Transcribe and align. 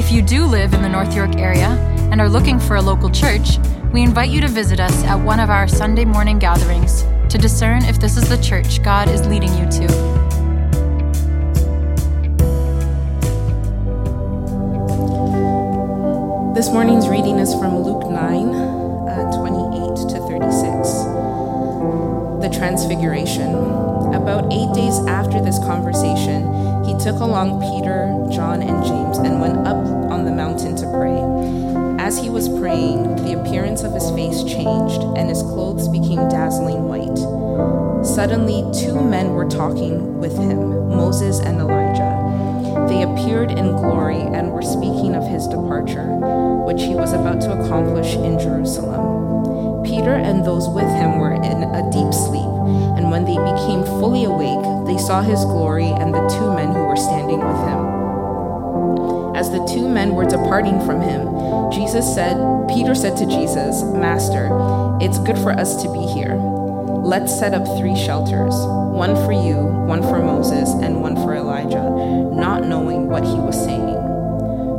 If 0.00 0.10
you 0.10 0.22
do 0.22 0.46
live 0.46 0.72
in 0.72 0.80
the 0.80 0.88
North 0.88 1.14
York 1.14 1.36
area 1.36 1.68
and 2.10 2.22
are 2.22 2.28
looking 2.28 2.58
for 2.58 2.76
a 2.76 2.80
local 2.80 3.10
church, 3.10 3.58
we 3.92 4.02
invite 4.02 4.30
you 4.30 4.40
to 4.40 4.48
visit 4.48 4.80
us 4.80 5.04
at 5.04 5.14
one 5.14 5.38
of 5.38 5.50
our 5.50 5.68
Sunday 5.68 6.06
morning 6.06 6.38
gatherings 6.38 7.02
to 7.28 7.36
discern 7.36 7.84
if 7.84 8.00
this 8.00 8.16
is 8.16 8.26
the 8.26 8.42
church 8.42 8.82
God 8.82 9.10
is 9.10 9.26
leading 9.28 9.52
you 9.58 9.66
to. 9.66 9.86
This 16.54 16.70
morning's 16.70 17.06
reading 17.06 17.38
is 17.38 17.52
from 17.52 17.80
Luke 17.80 18.10
9, 18.10 18.54
uh, 18.54 19.30
28 19.36 20.08
to 20.08 20.18
36. 20.26 20.88
The 22.40 22.48
Transfiguration. 22.58 23.54
About 24.14 24.50
eight 24.50 24.72
days 24.74 24.98
after 25.06 25.42
this 25.42 25.58
conversation, 25.58 26.42
he 26.84 26.98
took 26.98 27.20
along 27.20 27.60
Peter, 27.60 28.08
John, 28.34 28.62
and 28.62 28.82
James 28.82 29.18
and 29.18 29.40
went 29.40 29.66
up 29.66 29.89
praying, 32.60 33.16
the 33.24 33.40
appearance 33.40 33.82
of 33.82 33.94
his 33.94 34.10
face 34.10 34.44
changed, 34.44 35.00
and 35.16 35.30
his 35.30 35.40
clothes 35.40 35.88
became 35.88 36.28
dazzling 36.28 36.84
white. 36.84 37.16
Suddenly, 38.04 38.68
two 38.78 39.00
men 39.00 39.30
were 39.30 39.48
talking 39.48 40.20
with 40.20 40.36
him 40.36 40.88
Moses 40.88 41.40
and 41.40 41.58
Elijah. 41.58 42.20
They 42.86 43.02
appeared 43.02 43.50
in 43.50 43.72
glory 43.76 44.20
and 44.20 44.52
were 44.52 44.60
speaking 44.60 45.16
of 45.16 45.26
his 45.26 45.48
departure, 45.48 46.04
which 46.68 46.82
he 46.82 46.94
was 46.94 47.14
about 47.14 47.40
to 47.42 47.64
accomplish 47.64 48.14
in 48.14 48.38
Jerusalem. 48.38 49.82
Peter 49.82 50.14
and 50.14 50.44
those 50.44 50.68
with 50.68 50.90
him 51.00 51.18
were 51.18 51.32
in 51.32 51.64
a 51.64 51.90
deep 51.90 52.12
sleep, 52.12 52.52
and 53.00 53.10
when 53.10 53.24
they 53.24 53.40
became 53.40 53.88
fully 53.98 54.24
awake, 54.24 54.86
they 54.86 55.00
saw 55.00 55.22
his 55.22 55.42
glory 55.46 55.88
and 55.88 56.12
the 56.12 56.28
two 56.28 56.52
men 56.52 56.74
who 56.74 56.84
were 56.84 56.96
standing 56.96 57.40
with 57.40 57.60
him. 57.68 57.99
As 59.40 59.50
the 59.50 59.64
two 59.64 59.88
men 59.88 60.14
were 60.14 60.26
departing 60.26 60.84
from 60.84 61.00
him, 61.00 61.72
Jesus 61.72 62.14
said, 62.14 62.36
Peter 62.68 62.94
said 62.94 63.16
to 63.16 63.24
Jesus, 63.24 63.82
Master, 63.84 64.50
it's 65.00 65.18
good 65.18 65.38
for 65.38 65.52
us 65.52 65.82
to 65.82 65.90
be 65.90 66.00
here. 66.12 66.34
Let's 66.34 67.38
set 67.38 67.54
up 67.54 67.64
three 67.78 67.96
shelters 67.96 68.52
one 68.92 69.16
for 69.24 69.32
you, 69.32 69.56
one 69.88 70.02
for 70.02 70.18
Moses, 70.18 70.68
and 70.82 71.00
one 71.00 71.16
for 71.16 71.34
Elijah, 71.34 71.88
not 72.36 72.66
knowing 72.66 73.08
what 73.08 73.24
he 73.24 73.32
was 73.32 73.56
saying. 73.64 73.96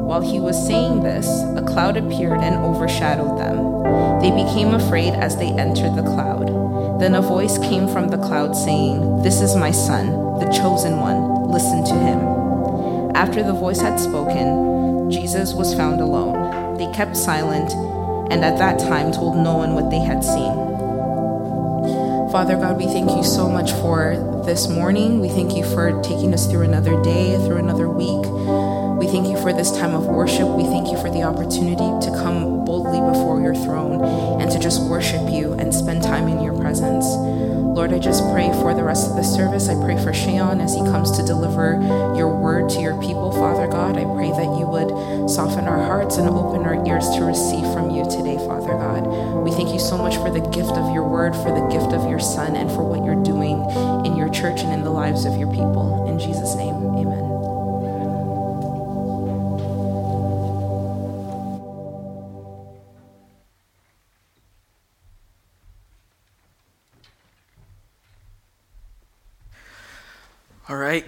While 0.05 0.21
he 0.21 0.39
was 0.39 0.63
saying 0.67 1.01
this, 1.01 1.25
a 1.57 1.65
cloud 1.65 1.97
appeared 1.97 2.41
and 2.41 2.57
overshadowed 2.57 3.39
them. 3.39 4.21
They 4.21 4.29
became 4.29 4.75
afraid 4.75 5.15
as 5.15 5.37
they 5.37 5.49
entered 5.49 5.95
the 5.95 6.03
cloud. 6.03 6.99
Then 7.01 7.15
a 7.15 7.21
voice 7.21 7.57
came 7.57 7.87
from 7.87 8.09
the 8.09 8.19
cloud 8.19 8.55
saying, 8.55 9.23
This 9.23 9.41
is 9.41 9.55
my 9.55 9.71
son, 9.71 10.11
the 10.37 10.53
chosen 10.53 10.99
one. 10.99 11.49
Listen 11.49 11.83
to 11.83 11.95
him. 11.95 12.30
After 13.15 13.43
the 13.43 13.53
voice 13.53 13.81
had 13.81 13.99
spoken, 13.99 15.11
Jesus 15.11 15.53
was 15.53 15.73
found 15.73 15.99
alone. 15.99 16.77
They 16.77 16.91
kept 16.93 17.17
silent 17.17 17.71
and 18.31 18.45
at 18.45 18.57
that 18.57 18.79
time 18.79 19.11
told 19.11 19.35
no 19.35 19.57
one 19.57 19.75
what 19.75 19.89
they 19.89 19.99
had 19.99 20.23
seen. 20.23 20.53
Father 22.31 22.55
God, 22.55 22.77
we 22.77 22.85
thank 22.85 23.11
you 23.11 23.23
so 23.23 23.49
much 23.49 23.71
for 23.73 24.15
this 24.45 24.69
morning. 24.69 25.19
We 25.19 25.27
thank 25.27 25.55
you 25.55 25.65
for 25.65 26.01
taking 26.01 26.33
us 26.33 26.49
through 26.49 26.61
another 26.61 27.01
day, 27.03 27.35
through 27.45 27.57
another 27.57 27.89
week. 27.89 28.25
We 28.97 29.07
thank 29.07 29.27
you 29.27 29.37
for 29.41 29.51
this 29.51 29.71
time 29.71 29.93
of 29.93 30.05
worship. 30.05 30.47
We 30.47 30.63
thank 30.63 30.89
you 30.91 30.97
for 30.97 31.09
the 31.09 31.23
opportunity 31.23 31.91
to 32.05 32.11
come 32.23 32.63
boldly 32.63 33.01
before 33.01 33.41
your 33.41 33.55
throne 33.55 34.01
and 34.39 34.49
to 34.49 34.59
just 34.59 34.81
worship 34.83 35.29
you 35.29 35.53
and 35.53 35.75
spend 35.75 36.03
time 36.03 36.29
in 36.29 36.41
your 36.41 36.57
presence. 36.57 37.05
Lord, 37.71 37.93
I 37.93 37.99
just 37.99 38.21
pray 38.31 38.51
for 38.59 38.73
the 38.73 38.83
rest 38.83 39.09
of 39.09 39.15
the 39.15 39.23
service. 39.23 39.69
I 39.69 39.75
pray 39.75 39.95
for 39.95 40.11
Shayon 40.11 40.61
as 40.61 40.75
he 40.75 40.81
comes 40.81 41.09
to 41.17 41.23
deliver 41.23 41.79
your 42.17 42.27
word 42.27 42.69
to 42.71 42.81
your 42.81 42.99
people, 42.99 43.31
Father 43.31 43.65
God. 43.65 43.97
I 43.97 44.03
pray 44.03 44.29
that 44.29 44.59
you 44.59 44.67
would 44.67 45.29
soften 45.29 45.65
our 45.65 45.81
hearts 45.81 46.17
and 46.17 46.27
open 46.27 46.63
our 46.63 46.85
ears 46.85 47.07
to 47.15 47.23
receive 47.23 47.63
from 47.73 47.89
you 47.89 48.03
today, 48.03 48.35
Father 48.43 48.75
God. 48.75 49.07
We 49.41 49.51
thank 49.51 49.69
you 49.71 49.79
so 49.79 49.97
much 49.97 50.17
for 50.17 50.29
the 50.29 50.41
gift 50.51 50.75
of 50.75 50.93
your 50.93 51.07
word, 51.07 51.33
for 51.33 51.55
the 51.55 51.65
gift 51.71 51.93
of 51.93 52.09
your 52.09 52.19
son, 52.19 52.57
and 52.57 52.69
for 52.69 52.83
what 52.83 53.05
you're 53.05 53.23
doing 53.23 53.63
in 54.05 54.17
your 54.17 54.27
church 54.29 54.59
and 54.59 54.73
in 54.73 54.83
the 54.83 54.91
lives 54.91 55.23
of 55.23 55.37
your 55.37 55.49
people. 55.49 56.05
In 56.09 56.19
Jesus' 56.19 56.55
name, 56.55 56.75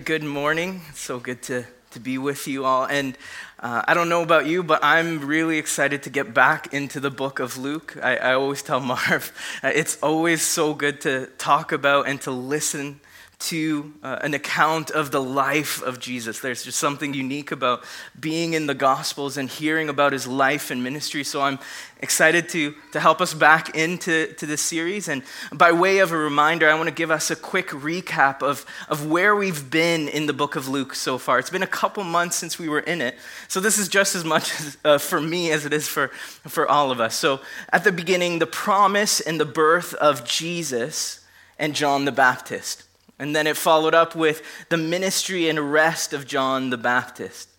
Good 0.05 0.23
morning. 0.23 0.81
It's 0.89 0.99
so 0.99 1.17
good 1.17 1.41
to, 1.43 1.63
to 1.91 1.99
be 1.99 2.17
with 2.17 2.45
you 2.45 2.65
all. 2.65 2.85
And 2.85 3.17
uh, 3.59 3.83
I 3.87 3.93
don't 3.93 4.09
know 4.09 4.21
about 4.21 4.47
you, 4.47 4.61
but 4.61 4.83
I'm 4.83 5.25
really 5.25 5.57
excited 5.57 6.03
to 6.03 6.09
get 6.09 6.33
back 6.33 6.73
into 6.73 6.99
the 6.99 7.09
book 7.09 7.39
of 7.39 7.57
Luke. 7.57 7.95
I, 8.01 8.17
I 8.17 8.33
always 8.33 8.61
tell 8.61 8.79
Marv, 8.81 9.31
uh, 9.63 9.71
it's 9.73 9.97
always 10.03 10.41
so 10.41 10.73
good 10.73 10.99
to 11.01 11.27
talk 11.37 11.71
about 11.71 12.09
and 12.09 12.19
to 12.21 12.31
listen 12.31 12.99
to 13.39 13.93
uh, 14.03 14.19
an 14.21 14.33
account 14.33 14.89
of 14.91 15.11
the 15.11 15.21
life 15.21 15.81
of 15.81 15.99
Jesus. 15.99 16.39
There's 16.39 16.63
just 16.63 16.77
something 16.77 17.13
unique 17.13 17.51
about 17.51 17.83
being 18.19 18.53
in 18.53 18.67
the 18.67 18.73
Gospels 18.73 19.37
and 19.37 19.49
hearing 19.49 19.89
about 19.89 20.13
his 20.13 20.25
life 20.25 20.71
and 20.71 20.83
ministry. 20.83 21.23
So 21.23 21.41
I'm 21.41 21.59
excited 21.99 22.49
to, 22.49 22.73
to 22.91 22.99
help 22.99 23.21
us 23.21 23.33
back 23.33 23.75
into 23.75 24.33
to 24.33 24.45
this 24.45 24.61
series. 24.61 25.07
And 25.07 25.23
by 25.51 25.71
way 25.71 25.99
of 25.99 26.11
a 26.11 26.17
reminder, 26.17 26.69
I 26.69 26.75
want 26.75 26.87
to 26.87 26.95
give 26.95 27.11
us 27.11 27.31
a 27.31 27.35
quick 27.35 27.69
recap 27.69 28.41
of, 28.41 28.65
of 28.87 29.07
where 29.07 29.35
we've 29.35 29.69
been 29.69 30.07
in 30.07 30.25
the 30.25 30.33
book 30.33 30.55
of 30.55 30.67
Luke 30.67 30.95
so 30.95 31.17
far. 31.17 31.39
It's 31.39 31.49
been 31.49 31.63
a 31.63 31.67
couple 31.67 32.03
months 32.03 32.35
since 32.35 32.57
we 32.57 32.69
were 32.69 32.81
in 32.81 33.01
it. 33.01 33.17
So 33.47 33.59
this 33.59 33.77
is 33.77 33.87
just 33.87 34.15
as 34.15 34.23
much 34.23 34.53
uh, 34.85 34.97
for 34.97 35.19
me 35.19 35.51
as 35.51 35.65
it 35.65 35.73
is 35.73 35.87
for, 35.87 36.09
for 36.47 36.67
all 36.67 36.91
of 36.91 36.99
us. 36.99 37.15
So 37.15 37.41
at 37.71 37.83
the 37.83 37.91
beginning, 37.91 38.39
the 38.39 38.47
promise 38.47 39.19
and 39.19 39.39
the 39.39 39.45
birth 39.45 39.93
of 39.95 40.23
Jesus 40.23 41.25
and 41.59 41.75
John 41.75 42.05
the 42.05 42.11
Baptist. 42.11 42.83
And 43.19 43.35
then 43.35 43.47
it 43.47 43.57
followed 43.57 43.93
up 43.93 44.15
with 44.15 44.41
the 44.69 44.77
ministry 44.77 45.47
and 45.47 45.59
arrest 45.59 46.13
of 46.13 46.25
John 46.25 46.69
the 46.69 46.77
Baptist. 46.77 47.49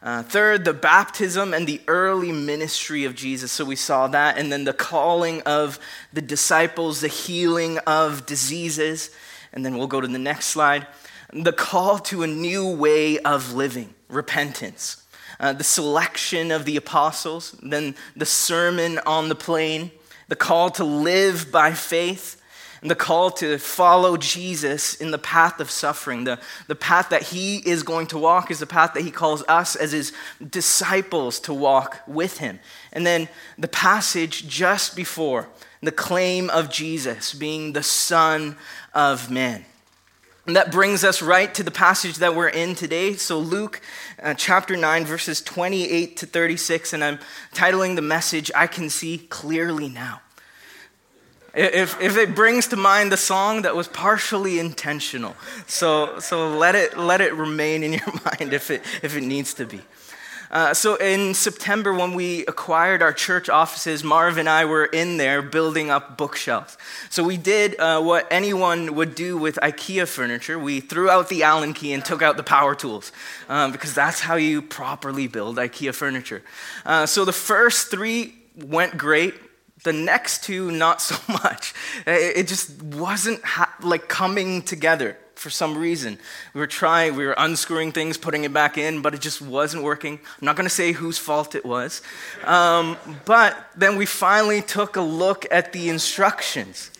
Uh, 0.00 0.22
third, 0.22 0.64
the 0.64 0.72
baptism 0.72 1.52
and 1.52 1.66
the 1.66 1.80
early 1.88 2.30
ministry 2.30 3.04
of 3.04 3.16
Jesus. 3.16 3.50
So 3.50 3.64
we 3.64 3.74
saw 3.74 4.06
that. 4.08 4.38
And 4.38 4.52
then 4.52 4.64
the 4.64 4.72
calling 4.72 5.42
of 5.42 5.80
the 6.12 6.22
disciples, 6.22 7.00
the 7.00 7.08
healing 7.08 7.78
of 7.78 8.24
diseases. 8.24 9.10
And 9.52 9.64
then 9.64 9.76
we'll 9.76 9.88
go 9.88 10.00
to 10.00 10.06
the 10.06 10.18
next 10.18 10.46
slide. 10.46 10.86
The 11.32 11.52
call 11.52 11.98
to 12.00 12.22
a 12.22 12.28
new 12.28 12.70
way 12.70 13.18
of 13.18 13.54
living, 13.54 13.92
repentance. 14.08 15.02
Uh, 15.40 15.52
the 15.52 15.64
selection 15.64 16.52
of 16.52 16.64
the 16.64 16.76
apostles. 16.76 17.56
Then 17.60 17.96
the 18.14 18.26
sermon 18.26 19.00
on 19.04 19.28
the 19.28 19.34
plain. 19.34 19.90
The 20.28 20.36
call 20.36 20.70
to 20.72 20.84
live 20.84 21.50
by 21.50 21.72
faith 21.72 22.37
and 22.80 22.90
the 22.90 22.94
call 22.94 23.30
to 23.32 23.58
follow 23.58 24.16
Jesus 24.16 24.94
in 24.94 25.10
the 25.10 25.18
path 25.18 25.60
of 25.60 25.70
suffering. 25.70 26.24
The, 26.24 26.38
the 26.66 26.74
path 26.74 27.08
that 27.10 27.22
he 27.22 27.58
is 27.58 27.82
going 27.82 28.06
to 28.08 28.18
walk 28.18 28.50
is 28.50 28.60
the 28.60 28.66
path 28.66 28.94
that 28.94 29.02
he 29.02 29.10
calls 29.10 29.42
us 29.48 29.74
as 29.76 29.92
his 29.92 30.12
disciples 30.50 31.40
to 31.40 31.54
walk 31.54 32.00
with 32.06 32.38
him. 32.38 32.60
And 32.92 33.06
then 33.06 33.28
the 33.58 33.68
passage 33.68 34.46
just 34.48 34.94
before, 34.94 35.48
the 35.82 35.92
claim 35.92 36.50
of 36.50 36.70
Jesus 36.70 37.34
being 37.34 37.72
the 37.72 37.82
Son 37.82 38.56
of 38.94 39.30
Man. 39.30 39.64
And 40.46 40.56
that 40.56 40.72
brings 40.72 41.04
us 41.04 41.20
right 41.20 41.52
to 41.54 41.62
the 41.62 41.70
passage 41.70 42.16
that 42.16 42.34
we're 42.34 42.48
in 42.48 42.74
today. 42.74 43.12
So, 43.16 43.38
Luke 43.38 43.82
uh, 44.22 44.32
chapter 44.32 44.78
9, 44.78 45.04
verses 45.04 45.42
28 45.42 46.16
to 46.16 46.26
36. 46.26 46.94
And 46.94 47.04
I'm 47.04 47.18
titling 47.52 47.96
the 47.96 48.02
message, 48.02 48.50
I 48.54 48.66
Can 48.66 48.88
See 48.88 49.18
Clearly 49.18 49.90
Now. 49.90 50.22
If, 51.58 52.00
if 52.00 52.16
it 52.16 52.36
brings 52.36 52.68
to 52.68 52.76
mind 52.76 53.10
the 53.10 53.16
song 53.16 53.62
that 53.62 53.74
was 53.74 53.88
partially 53.88 54.60
intentional. 54.60 55.34
So, 55.66 56.20
so 56.20 56.56
let, 56.56 56.76
it, 56.76 56.96
let 56.96 57.20
it 57.20 57.34
remain 57.34 57.82
in 57.82 57.92
your 57.94 58.12
mind 58.24 58.52
if 58.52 58.70
it, 58.70 58.82
if 59.02 59.16
it 59.16 59.22
needs 59.22 59.54
to 59.54 59.66
be. 59.66 59.80
Uh, 60.52 60.72
so 60.72 60.94
in 60.94 61.34
September, 61.34 61.92
when 61.92 62.14
we 62.14 62.46
acquired 62.46 63.02
our 63.02 63.12
church 63.12 63.48
offices, 63.48 64.04
Marv 64.04 64.38
and 64.38 64.48
I 64.48 64.66
were 64.66 64.84
in 64.84 65.16
there 65.16 65.42
building 65.42 65.90
up 65.90 66.16
bookshelves. 66.16 66.78
So 67.10 67.24
we 67.24 67.36
did 67.36 67.78
uh, 67.80 68.00
what 68.02 68.28
anyone 68.30 68.94
would 68.94 69.16
do 69.16 69.36
with 69.36 69.58
IKEA 69.60 70.06
furniture. 70.06 70.60
We 70.60 70.78
threw 70.78 71.10
out 71.10 71.28
the 71.28 71.42
Allen 71.42 71.74
key 71.74 71.92
and 71.92 72.04
took 72.04 72.22
out 72.22 72.36
the 72.36 72.44
power 72.44 72.76
tools 72.76 73.10
um, 73.48 73.72
because 73.72 73.94
that's 73.94 74.20
how 74.20 74.36
you 74.36 74.62
properly 74.62 75.26
build 75.26 75.56
IKEA 75.56 75.92
furniture. 75.92 76.42
Uh, 76.86 77.04
so 77.04 77.24
the 77.24 77.32
first 77.32 77.90
three 77.90 78.36
went 78.56 78.96
great. 78.96 79.34
The 79.84 79.92
next 79.92 80.44
two, 80.44 80.70
not 80.70 81.00
so 81.00 81.16
much. 81.32 81.74
It 82.06 82.48
just 82.48 82.82
wasn't 82.82 83.44
ha- 83.44 83.74
like 83.82 84.08
coming 84.08 84.62
together 84.62 85.16
for 85.38 85.50
some 85.50 85.78
reason. 85.78 86.18
We 86.52 86.60
were 86.60 86.66
trying, 86.66 87.14
we 87.14 87.24
were 87.24 87.34
unscrewing 87.38 87.92
things, 87.92 88.18
putting 88.18 88.44
it 88.44 88.52
back 88.52 88.76
in, 88.76 89.02
but 89.02 89.14
it 89.14 89.20
just 89.20 89.40
wasn't 89.40 89.84
working. 89.84 90.14
I'm 90.14 90.44
not 90.44 90.56
going 90.56 90.68
to 90.68 90.74
say 90.74 90.92
whose 90.92 91.16
fault 91.16 91.54
it 91.54 91.64
was. 91.64 92.02
Um, 92.44 92.96
but 93.24 93.70
then 93.76 93.96
we 93.96 94.04
finally 94.04 94.62
took 94.62 94.96
a 94.96 95.00
look 95.00 95.46
at 95.50 95.72
the 95.72 95.88
instructions. 95.88 96.90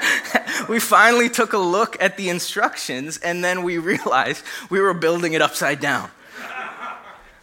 we 0.68 0.78
finally 0.80 1.30
took 1.30 1.54
a 1.54 1.58
look 1.58 2.00
at 2.02 2.16
the 2.16 2.28
instructions, 2.28 3.18
and 3.18 3.42
then 3.42 3.62
we 3.62 3.78
realized 3.92 4.44
we 4.70 4.80
were 4.80 4.94
building 4.94 5.32
it 5.32 5.40
upside 5.40 5.80
down. 5.80 6.10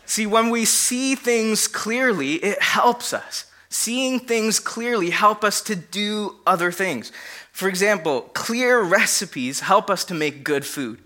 See, 0.05 0.27
when 0.27 0.51
we 0.51 0.65
see 0.65 1.15
things 1.15 1.67
clearly, 1.67 2.33
it 2.35 2.61
helps 2.61 3.11
us. 3.11 3.45
Seeing 3.77 4.21
things 4.21 4.61
clearly 4.61 5.09
help 5.09 5.43
us 5.43 5.61
to 5.63 5.75
do 5.75 6.37
other 6.47 6.71
things. 6.71 7.11
For 7.51 7.67
example, 7.67 8.21
clear 8.33 8.81
recipes 8.81 9.59
help 9.59 9.89
us 9.89 10.05
to 10.05 10.13
make 10.13 10.45
good 10.45 10.65
food. 10.65 10.99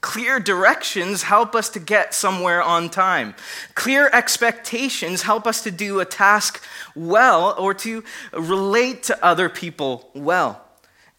Clear 0.00 0.38
directions 0.38 1.24
help 1.24 1.56
us 1.56 1.68
to 1.70 1.80
get 1.80 2.14
somewhere 2.14 2.62
on 2.62 2.90
time. 2.90 3.34
Clear 3.74 4.08
expectations 4.12 5.22
help 5.22 5.48
us 5.48 5.64
to 5.64 5.72
do 5.72 5.98
a 5.98 6.04
task 6.04 6.62
well 6.94 7.56
or 7.58 7.74
to 7.74 8.04
relate 8.32 9.02
to 9.02 9.24
other 9.24 9.48
people 9.48 10.08
well. 10.14 10.64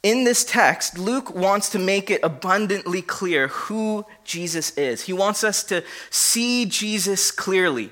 In 0.03 0.23
this 0.23 0.45
text, 0.45 0.97
Luke 0.97 1.35
wants 1.35 1.67
to 1.71 1.79
make 1.79 2.09
it 2.09 2.21
abundantly 2.23 3.01
clear 3.01 3.49
who 3.49 4.05
Jesus 4.23 4.75
is. 4.77 5.01
He 5.01 5.13
wants 5.13 5.43
us 5.43 5.65
to 5.65 5.83
see 6.09 6.65
Jesus 6.65 7.29
clearly. 7.29 7.91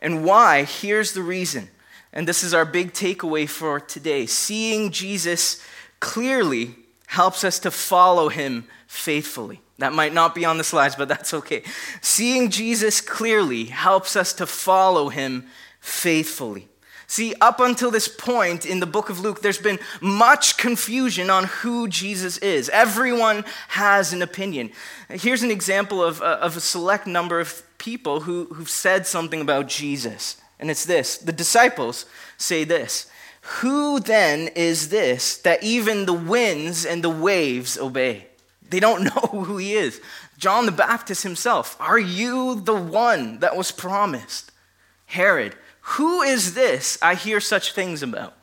And 0.00 0.24
why? 0.24 0.64
Here's 0.64 1.12
the 1.12 1.22
reason. 1.22 1.70
And 2.12 2.26
this 2.26 2.42
is 2.42 2.54
our 2.54 2.64
big 2.64 2.92
takeaway 2.92 3.48
for 3.48 3.80
today. 3.80 4.26
Seeing 4.26 4.90
Jesus 4.90 5.62
clearly 6.00 6.74
helps 7.06 7.44
us 7.44 7.58
to 7.60 7.70
follow 7.70 8.28
him 8.28 8.66
faithfully. 8.86 9.60
That 9.78 9.92
might 9.92 10.12
not 10.12 10.34
be 10.34 10.44
on 10.44 10.58
the 10.58 10.64
slides, 10.64 10.96
but 10.96 11.08
that's 11.08 11.32
okay. 11.32 11.62
Seeing 12.00 12.50
Jesus 12.50 13.00
clearly 13.00 13.66
helps 13.66 14.16
us 14.16 14.32
to 14.34 14.46
follow 14.46 15.08
him 15.08 15.46
faithfully. 15.80 16.68
See, 17.06 17.34
up 17.40 17.60
until 17.60 17.90
this 17.90 18.06
point 18.06 18.66
in 18.66 18.80
the 18.80 18.86
book 18.86 19.08
of 19.08 19.20
Luke, 19.20 19.40
there's 19.40 19.56
been 19.56 19.78
much 20.02 20.58
confusion 20.58 21.30
on 21.30 21.44
who 21.44 21.88
Jesus 21.88 22.36
is. 22.38 22.68
Everyone 22.68 23.44
has 23.68 24.12
an 24.12 24.20
opinion. 24.20 24.70
Here's 25.08 25.42
an 25.42 25.50
example 25.50 26.04
of, 26.04 26.20
of 26.20 26.56
a 26.56 26.60
select 26.60 27.06
number 27.06 27.40
of 27.40 27.62
people 27.78 28.20
who, 28.20 28.46
who've 28.52 28.68
said 28.68 29.06
something 29.06 29.40
about 29.40 29.68
Jesus. 29.68 30.36
And 30.60 30.70
it's 30.70 30.84
this 30.84 31.18
the 31.18 31.32
disciples 31.32 32.06
say 32.36 32.64
this 32.64 33.06
who 33.40 33.98
then 33.98 34.48
is 34.48 34.90
this 34.90 35.38
that 35.38 35.62
even 35.62 36.04
the 36.04 36.12
winds 36.12 36.84
and 36.84 37.02
the 37.02 37.10
waves 37.10 37.78
obey? 37.78 38.26
They 38.68 38.80
don't 38.80 39.04
know 39.14 39.42
who 39.44 39.56
he 39.56 39.74
is. 39.74 40.00
John 40.36 40.66
the 40.66 40.72
Baptist 40.72 41.22
himself, 41.22 41.76
are 41.80 41.98
you 41.98 42.60
the 42.60 42.76
one 42.76 43.40
that 43.40 43.56
was 43.56 43.72
promised? 43.72 44.52
Herod, 45.06 45.56
who 45.80 46.22
is 46.22 46.54
this 46.54 46.98
I 47.00 47.14
hear 47.14 47.40
such 47.40 47.72
things 47.72 48.02
about? 48.02 48.34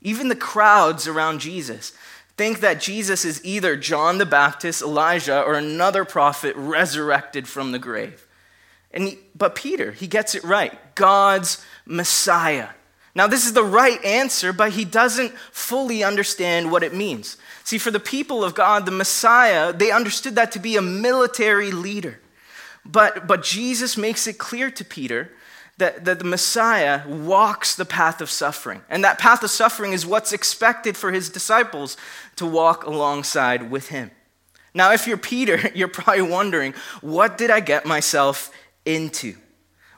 Even 0.00 0.28
the 0.28 0.36
crowds 0.36 1.06
around 1.06 1.40
Jesus 1.40 1.92
think 2.36 2.60
that 2.60 2.80
Jesus 2.80 3.24
is 3.24 3.44
either 3.44 3.76
John 3.76 4.18
the 4.18 4.26
Baptist, 4.26 4.82
Elijah, 4.82 5.42
or 5.42 5.54
another 5.54 6.04
prophet 6.04 6.56
resurrected 6.56 7.46
from 7.46 7.72
the 7.72 7.78
grave. 7.78 8.26
And 8.92 9.08
he, 9.08 9.18
but 9.34 9.54
Peter, 9.54 9.92
he 9.92 10.06
gets 10.06 10.34
it 10.34 10.44
right. 10.44 10.78
God's 10.94 11.64
Messiah. 11.86 12.68
Now, 13.14 13.26
this 13.26 13.44
is 13.44 13.52
the 13.52 13.64
right 13.64 14.02
answer, 14.04 14.52
but 14.52 14.72
he 14.72 14.84
doesn't 14.84 15.32
fully 15.50 16.02
understand 16.02 16.70
what 16.70 16.82
it 16.82 16.94
means. 16.94 17.36
See, 17.64 17.78
for 17.78 17.90
the 17.90 18.00
people 18.00 18.42
of 18.42 18.54
God, 18.54 18.86
the 18.86 18.92
Messiah, 18.92 19.72
they 19.72 19.90
understood 19.90 20.34
that 20.36 20.52
to 20.52 20.58
be 20.58 20.76
a 20.76 20.82
military 20.82 21.70
leader. 21.70 22.20
But, 22.84 23.26
but 23.26 23.42
Jesus 23.42 23.96
makes 23.96 24.26
it 24.26 24.38
clear 24.38 24.70
to 24.70 24.84
Peter 24.84 25.30
that, 25.78 26.04
that 26.04 26.18
the 26.18 26.24
Messiah 26.24 27.06
walks 27.06 27.74
the 27.74 27.84
path 27.84 28.20
of 28.20 28.30
suffering. 28.30 28.82
And 28.88 29.04
that 29.04 29.18
path 29.18 29.42
of 29.42 29.50
suffering 29.50 29.92
is 29.92 30.06
what's 30.06 30.32
expected 30.32 30.96
for 30.96 31.12
his 31.12 31.28
disciples 31.28 31.96
to 32.36 32.46
walk 32.46 32.84
alongside 32.84 33.70
with 33.70 33.88
him. 33.88 34.10
Now, 34.74 34.92
if 34.92 35.06
you're 35.06 35.18
Peter, 35.18 35.70
you're 35.74 35.88
probably 35.88 36.22
wondering, 36.22 36.74
what 37.00 37.36
did 37.36 37.50
I 37.50 37.60
get 37.60 37.84
myself 37.84 38.50
into? 38.84 39.36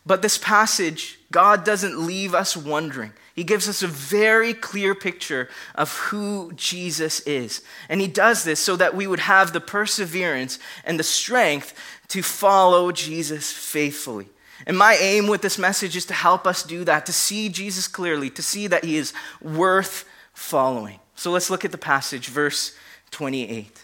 But 0.06 0.22
this 0.22 0.36
passage, 0.36 1.18
God 1.32 1.64
doesn't 1.64 1.98
leave 1.98 2.34
us 2.34 2.56
wondering. 2.56 3.12
He 3.34 3.42
gives 3.42 3.68
us 3.68 3.82
a 3.82 3.88
very 3.88 4.54
clear 4.54 4.94
picture 4.94 5.48
of 5.74 5.96
who 5.96 6.52
Jesus 6.54 7.20
is. 7.20 7.62
And 7.88 8.00
He 8.00 8.06
does 8.06 8.44
this 8.44 8.60
so 8.60 8.76
that 8.76 8.94
we 8.94 9.06
would 9.06 9.20
have 9.20 9.52
the 9.52 9.60
perseverance 9.60 10.58
and 10.84 10.98
the 10.98 11.04
strength 11.04 11.74
to 12.08 12.22
follow 12.22 12.92
Jesus 12.92 13.50
faithfully. 13.50 14.28
And 14.66 14.78
my 14.78 14.96
aim 15.00 15.26
with 15.26 15.42
this 15.42 15.58
message 15.58 15.96
is 15.96 16.06
to 16.06 16.14
help 16.14 16.46
us 16.46 16.62
do 16.62 16.84
that, 16.84 17.06
to 17.06 17.12
see 17.12 17.48
Jesus 17.48 17.88
clearly, 17.88 18.30
to 18.30 18.42
see 18.42 18.66
that 18.68 18.84
He 18.84 18.96
is 18.96 19.12
worth 19.42 20.04
following. 20.32 21.00
So 21.16 21.30
let's 21.30 21.50
look 21.50 21.64
at 21.64 21.72
the 21.72 21.78
passage, 21.78 22.28
verse 22.28 22.76
28. 23.10 23.83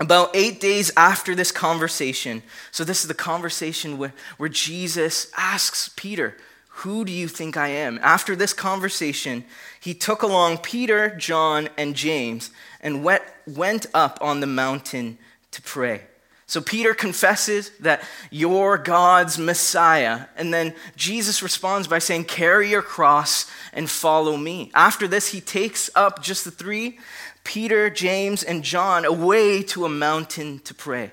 About 0.00 0.30
eight 0.32 0.60
days 0.60 0.90
after 0.96 1.34
this 1.34 1.52
conversation, 1.52 2.42
so 2.70 2.84
this 2.84 3.02
is 3.02 3.08
the 3.08 3.14
conversation 3.14 3.98
where, 3.98 4.14
where 4.38 4.48
Jesus 4.48 5.30
asks 5.36 5.90
Peter, 5.94 6.38
Who 6.68 7.04
do 7.04 7.12
you 7.12 7.28
think 7.28 7.58
I 7.58 7.68
am? 7.68 8.00
After 8.02 8.34
this 8.34 8.54
conversation, 8.54 9.44
he 9.78 9.92
took 9.92 10.22
along 10.22 10.58
Peter, 10.58 11.14
John, 11.16 11.68
and 11.76 11.94
James 11.94 12.50
and 12.80 13.04
went, 13.04 13.22
went 13.46 13.84
up 13.92 14.18
on 14.22 14.40
the 14.40 14.46
mountain 14.46 15.18
to 15.50 15.60
pray. 15.60 16.00
So 16.46 16.60
Peter 16.60 16.94
confesses 16.94 17.70
that 17.78 18.02
you're 18.30 18.76
God's 18.76 19.38
Messiah. 19.38 20.22
And 20.36 20.52
then 20.52 20.74
Jesus 20.96 21.44
responds 21.44 21.86
by 21.86 22.00
saying, 22.00 22.24
Carry 22.24 22.70
your 22.70 22.82
cross 22.82 23.48
and 23.72 23.88
follow 23.88 24.36
me. 24.36 24.72
After 24.74 25.06
this, 25.06 25.28
he 25.28 25.40
takes 25.40 25.90
up 25.94 26.22
just 26.22 26.44
the 26.44 26.50
three 26.50 26.98
Peter, 27.44 27.90
James, 27.90 28.42
and 28.42 28.62
John 28.62 29.04
away 29.04 29.62
to 29.64 29.84
a 29.84 29.88
mountain 29.88 30.60
to 30.60 30.74
pray. 30.74 31.12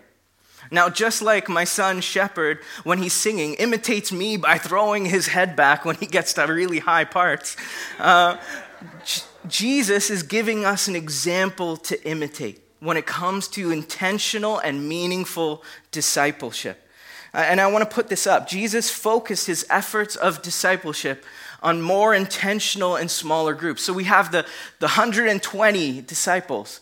Now, 0.69 0.89
just 0.89 1.21
like 1.21 1.47
my 1.47 1.63
son 1.63 2.01
Shepherd, 2.01 2.59
when 2.83 2.97
he's 2.97 3.13
singing, 3.13 3.53
imitates 3.55 4.11
me 4.11 4.37
by 4.37 4.57
throwing 4.57 5.05
his 5.05 5.27
head 5.27 5.55
back 5.55 5.85
when 5.85 5.95
he 5.95 6.05
gets 6.05 6.33
to 6.33 6.43
really 6.43 6.79
high 6.79 7.05
parts, 7.05 7.55
uh, 7.99 8.37
J- 9.05 9.21
Jesus 9.47 10.09
is 10.09 10.23
giving 10.23 10.65
us 10.65 10.87
an 10.87 10.95
example 10.95 11.77
to 11.77 12.03
imitate 12.07 12.61
when 12.79 12.97
it 12.97 13.05
comes 13.05 13.47
to 13.49 13.71
intentional 13.71 14.59
and 14.59 14.87
meaningful 14.87 15.63
discipleship. 15.91 16.83
And 17.33 17.61
I 17.61 17.67
want 17.67 17.87
to 17.87 17.93
put 17.93 18.07
this 18.07 18.25
up. 18.25 18.47
Jesus 18.47 18.89
focused 18.89 19.47
his 19.47 19.65
efforts 19.69 20.15
of 20.15 20.41
discipleship 20.41 21.23
on 21.67 21.81
more 21.81 22.15
intentional 22.15 22.95
and 22.95 23.11
smaller 23.11 23.53
groups. 23.53 23.83
So 23.83 23.91
we 23.91 24.05
have 24.05 24.31
the, 24.31 24.43
the 24.79 24.85
120 24.85 26.01
disciples, 26.01 26.79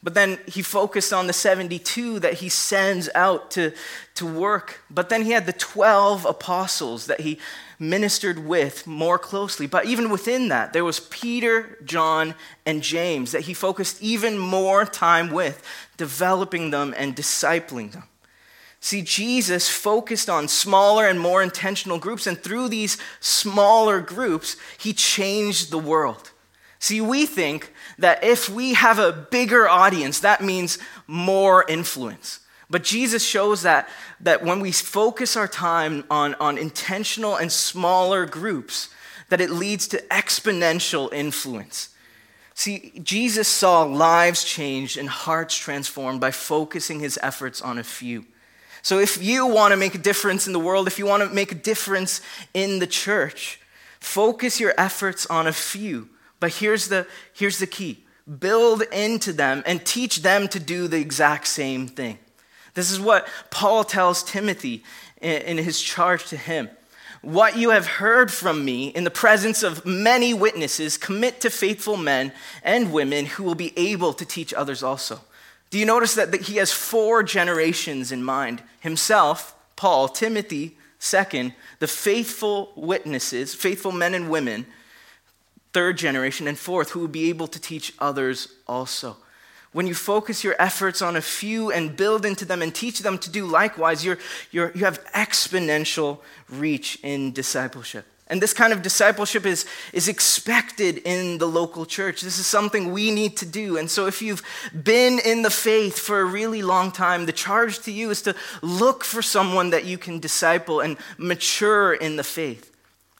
but 0.00 0.14
then 0.14 0.38
he 0.46 0.62
focused 0.62 1.12
on 1.12 1.26
the 1.26 1.32
72 1.32 2.20
that 2.20 2.34
he 2.34 2.48
sends 2.48 3.10
out 3.16 3.50
to, 3.52 3.72
to 4.14 4.24
work. 4.24 4.80
But 4.88 5.08
then 5.08 5.24
he 5.24 5.32
had 5.32 5.46
the 5.46 5.52
12 5.52 6.24
apostles 6.24 7.06
that 7.06 7.22
he 7.22 7.40
ministered 7.80 8.38
with 8.46 8.86
more 8.86 9.18
closely. 9.18 9.66
But 9.66 9.86
even 9.86 10.08
within 10.08 10.48
that, 10.48 10.72
there 10.72 10.84
was 10.84 11.00
Peter, 11.00 11.76
John, 11.84 12.36
and 12.64 12.80
James 12.80 13.32
that 13.32 13.42
he 13.42 13.54
focused 13.54 14.00
even 14.00 14.38
more 14.38 14.84
time 14.84 15.32
with, 15.32 15.64
developing 15.96 16.70
them 16.70 16.94
and 16.96 17.16
discipling 17.16 17.90
them. 17.90 18.04
See, 18.80 19.02
Jesus 19.02 19.68
focused 19.68 20.30
on 20.30 20.46
smaller 20.46 21.06
and 21.06 21.18
more 21.18 21.42
intentional 21.42 21.98
groups, 21.98 22.26
and 22.26 22.38
through 22.38 22.68
these 22.68 22.96
smaller 23.20 24.00
groups, 24.00 24.56
he 24.78 24.92
changed 24.92 25.70
the 25.70 25.78
world. 25.78 26.30
See, 26.78 27.00
we 27.00 27.26
think 27.26 27.72
that 27.98 28.22
if 28.22 28.48
we 28.48 28.74
have 28.74 29.00
a 29.00 29.12
bigger 29.12 29.68
audience, 29.68 30.20
that 30.20 30.42
means 30.42 30.78
more 31.08 31.64
influence. 31.68 32.40
But 32.70 32.84
Jesus 32.84 33.24
shows 33.24 33.62
that, 33.62 33.88
that 34.20 34.44
when 34.44 34.60
we 34.60 34.70
focus 34.70 35.36
our 35.36 35.48
time 35.48 36.04
on, 36.10 36.34
on 36.36 36.56
intentional 36.56 37.36
and 37.36 37.50
smaller 37.50 38.26
groups, 38.26 38.90
that 39.28 39.40
it 39.40 39.50
leads 39.50 39.88
to 39.88 40.02
exponential 40.10 41.12
influence. 41.12 41.90
See, 42.54 42.92
Jesus 43.02 43.48
saw 43.48 43.82
lives 43.82 44.44
changed 44.44 44.96
and 44.96 45.08
hearts 45.08 45.56
transformed 45.56 46.20
by 46.20 46.30
focusing 46.30 47.00
his 47.00 47.18
efforts 47.22 47.60
on 47.60 47.78
a 47.78 47.84
few. 47.84 48.26
So 48.82 48.98
if 48.98 49.22
you 49.22 49.46
want 49.46 49.72
to 49.72 49.76
make 49.76 49.94
a 49.94 49.98
difference 49.98 50.46
in 50.46 50.52
the 50.52 50.60
world, 50.60 50.86
if 50.86 50.98
you 50.98 51.06
want 51.06 51.22
to 51.22 51.34
make 51.34 51.52
a 51.52 51.56
difference 51.56 52.20
in 52.54 52.78
the 52.78 52.86
church, 52.86 53.60
focus 54.00 54.60
your 54.60 54.74
efforts 54.78 55.26
on 55.26 55.46
a 55.46 55.52
few. 55.52 56.08
But 56.40 56.54
here's 56.54 56.88
the, 56.88 57.06
here's 57.32 57.58
the 57.58 57.66
key 57.66 58.04
build 58.38 58.82
into 58.92 59.32
them 59.32 59.62
and 59.64 59.84
teach 59.86 60.18
them 60.18 60.48
to 60.48 60.60
do 60.60 60.86
the 60.86 61.00
exact 61.00 61.46
same 61.46 61.88
thing. 61.88 62.18
This 62.74 62.90
is 62.90 63.00
what 63.00 63.26
Paul 63.50 63.84
tells 63.84 64.22
Timothy 64.22 64.84
in 65.20 65.58
his 65.58 65.80
charge 65.80 66.26
to 66.26 66.36
him. 66.36 66.68
What 67.22 67.56
you 67.56 67.70
have 67.70 67.86
heard 67.86 68.30
from 68.30 68.64
me 68.64 68.88
in 68.88 69.04
the 69.04 69.10
presence 69.10 69.62
of 69.62 69.84
many 69.84 70.32
witnesses, 70.32 70.96
commit 70.96 71.40
to 71.40 71.50
faithful 71.50 71.96
men 71.96 72.32
and 72.62 72.92
women 72.92 73.26
who 73.26 73.42
will 73.42 73.56
be 73.56 73.76
able 73.76 74.12
to 74.12 74.24
teach 74.24 74.54
others 74.54 74.82
also. 74.82 75.20
Do 75.70 75.78
you 75.78 75.84
notice 75.84 76.14
that 76.14 76.34
he 76.34 76.56
has 76.56 76.72
four 76.72 77.22
generations 77.22 78.10
in 78.10 78.22
mind? 78.22 78.62
Himself, 78.80 79.54
Paul, 79.76 80.08
Timothy, 80.08 80.76
second, 80.98 81.54
the 81.78 81.86
faithful 81.86 82.72
witnesses, 82.74 83.54
faithful 83.54 83.92
men 83.92 84.14
and 84.14 84.30
women, 84.30 84.66
third 85.72 85.98
generation, 85.98 86.48
and 86.48 86.58
fourth, 86.58 86.90
who 86.90 87.00
will 87.00 87.08
be 87.08 87.28
able 87.28 87.46
to 87.48 87.60
teach 87.60 87.92
others 87.98 88.48
also. 88.66 89.16
When 89.72 89.86
you 89.86 89.94
focus 89.94 90.42
your 90.42 90.56
efforts 90.58 91.02
on 91.02 91.14
a 91.14 91.20
few 91.20 91.70
and 91.70 91.94
build 91.94 92.24
into 92.24 92.46
them 92.46 92.62
and 92.62 92.74
teach 92.74 93.00
them 93.00 93.18
to 93.18 93.30
do 93.30 93.44
likewise, 93.44 94.04
you're, 94.04 94.18
you're, 94.50 94.72
you 94.74 94.84
have 94.86 95.04
exponential 95.12 96.20
reach 96.48 96.98
in 97.02 97.32
discipleship. 97.32 98.06
And 98.30 98.42
this 98.42 98.52
kind 98.52 98.72
of 98.72 98.82
discipleship 98.82 99.46
is, 99.46 99.64
is 99.92 100.06
expected 100.06 100.98
in 100.98 101.38
the 101.38 101.46
local 101.46 101.86
church. 101.86 102.20
This 102.20 102.38
is 102.38 102.46
something 102.46 102.92
we 102.92 103.10
need 103.10 103.36
to 103.38 103.46
do. 103.46 103.78
And 103.78 103.90
so, 103.90 104.06
if 104.06 104.20
you've 104.20 104.42
been 104.84 105.18
in 105.18 105.42
the 105.42 105.50
faith 105.50 105.98
for 105.98 106.20
a 106.20 106.24
really 106.24 106.62
long 106.62 106.92
time, 106.92 107.26
the 107.26 107.32
charge 107.32 107.78
to 107.80 107.92
you 107.92 108.10
is 108.10 108.22
to 108.22 108.36
look 108.60 109.02
for 109.02 109.22
someone 109.22 109.70
that 109.70 109.86
you 109.86 109.96
can 109.96 110.20
disciple 110.20 110.80
and 110.80 110.98
mature 111.16 111.94
in 111.94 112.16
the 112.16 112.24
faith. 112.24 112.70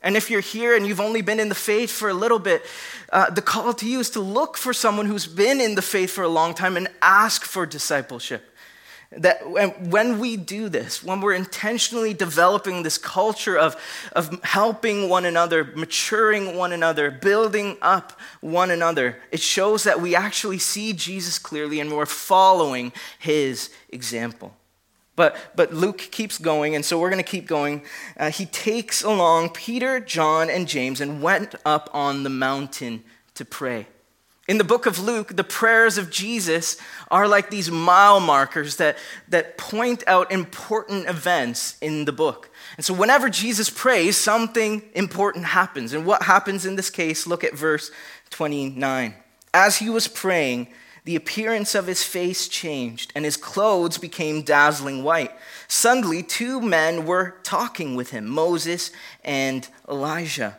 And 0.02 0.16
if 0.16 0.30
you're 0.30 0.40
here 0.40 0.76
and 0.76 0.86
you've 0.86 1.00
only 1.00 1.22
been 1.22 1.40
in 1.40 1.48
the 1.48 1.54
faith 1.54 1.90
for 1.90 2.08
a 2.08 2.14
little 2.14 2.38
bit, 2.38 2.64
uh, 3.12 3.30
the 3.30 3.42
call 3.42 3.72
to 3.74 3.88
you 3.88 3.98
is 3.98 4.10
to 4.10 4.20
look 4.20 4.56
for 4.56 4.72
someone 4.72 5.06
who's 5.06 5.26
been 5.26 5.60
in 5.60 5.74
the 5.74 5.82
faith 5.82 6.10
for 6.10 6.22
a 6.22 6.28
long 6.28 6.54
time 6.54 6.76
and 6.76 6.88
ask 7.02 7.44
for 7.44 7.66
discipleship. 7.66 8.47
That 9.10 9.50
when 9.80 10.18
we 10.18 10.36
do 10.36 10.68
this, 10.68 11.02
when 11.02 11.22
we're 11.22 11.32
intentionally 11.32 12.12
developing 12.12 12.82
this 12.82 12.98
culture 12.98 13.56
of, 13.56 13.74
of 14.12 14.42
helping 14.44 15.08
one 15.08 15.24
another, 15.24 15.64
maturing 15.64 16.56
one 16.56 16.72
another, 16.72 17.10
building 17.10 17.78
up 17.80 18.20
one 18.42 18.70
another, 18.70 19.16
it 19.32 19.40
shows 19.40 19.84
that 19.84 20.02
we 20.02 20.14
actually 20.14 20.58
see 20.58 20.92
Jesus 20.92 21.38
clearly 21.38 21.80
and 21.80 21.90
we're 21.90 22.04
following 22.04 22.92
his 23.18 23.70
example. 23.88 24.54
But, 25.16 25.36
but 25.56 25.74
Luke 25.74 25.98
keeps 25.98 26.38
going, 26.38 26.76
and 26.76 26.84
so 26.84 27.00
we're 27.00 27.10
going 27.10 27.24
to 27.24 27.28
keep 27.28 27.48
going. 27.48 27.82
Uh, 28.16 28.30
he 28.30 28.46
takes 28.46 29.02
along 29.02 29.50
Peter, 29.50 29.98
John, 29.98 30.48
and 30.48 30.68
James 30.68 31.00
and 31.00 31.20
went 31.20 31.56
up 31.64 31.90
on 31.92 32.22
the 32.22 32.30
mountain 32.30 33.02
to 33.34 33.44
pray. 33.44 33.88
In 34.48 34.56
the 34.56 34.64
book 34.64 34.86
of 34.86 34.98
Luke, 34.98 35.36
the 35.36 35.44
prayers 35.44 35.98
of 35.98 36.08
Jesus 36.08 36.78
are 37.10 37.28
like 37.28 37.50
these 37.50 37.70
mile 37.70 38.18
markers 38.18 38.76
that, 38.76 38.96
that 39.28 39.58
point 39.58 40.02
out 40.06 40.32
important 40.32 41.06
events 41.06 41.76
in 41.82 42.06
the 42.06 42.12
book. 42.12 42.48
And 42.78 42.84
so, 42.84 42.94
whenever 42.94 43.28
Jesus 43.28 43.68
prays, 43.68 44.16
something 44.16 44.82
important 44.94 45.44
happens. 45.44 45.92
And 45.92 46.06
what 46.06 46.22
happens 46.22 46.64
in 46.64 46.76
this 46.76 46.88
case, 46.88 47.26
look 47.26 47.44
at 47.44 47.54
verse 47.54 47.90
29. 48.30 49.14
As 49.52 49.76
he 49.76 49.90
was 49.90 50.08
praying, 50.08 50.68
the 51.04 51.16
appearance 51.16 51.74
of 51.74 51.86
his 51.86 52.02
face 52.02 52.48
changed, 52.48 53.12
and 53.14 53.26
his 53.26 53.36
clothes 53.36 53.98
became 53.98 54.42
dazzling 54.42 55.04
white. 55.04 55.32
Suddenly, 55.66 56.22
two 56.22 56.62
men 56.62 57.04
were 57.04 57.36
talking 57.42 57.96
with 57.96 58.10
him 58.10 58.26
Moses 58.26 58.92
and 59.22 59.68
Elijah 59.86 60.56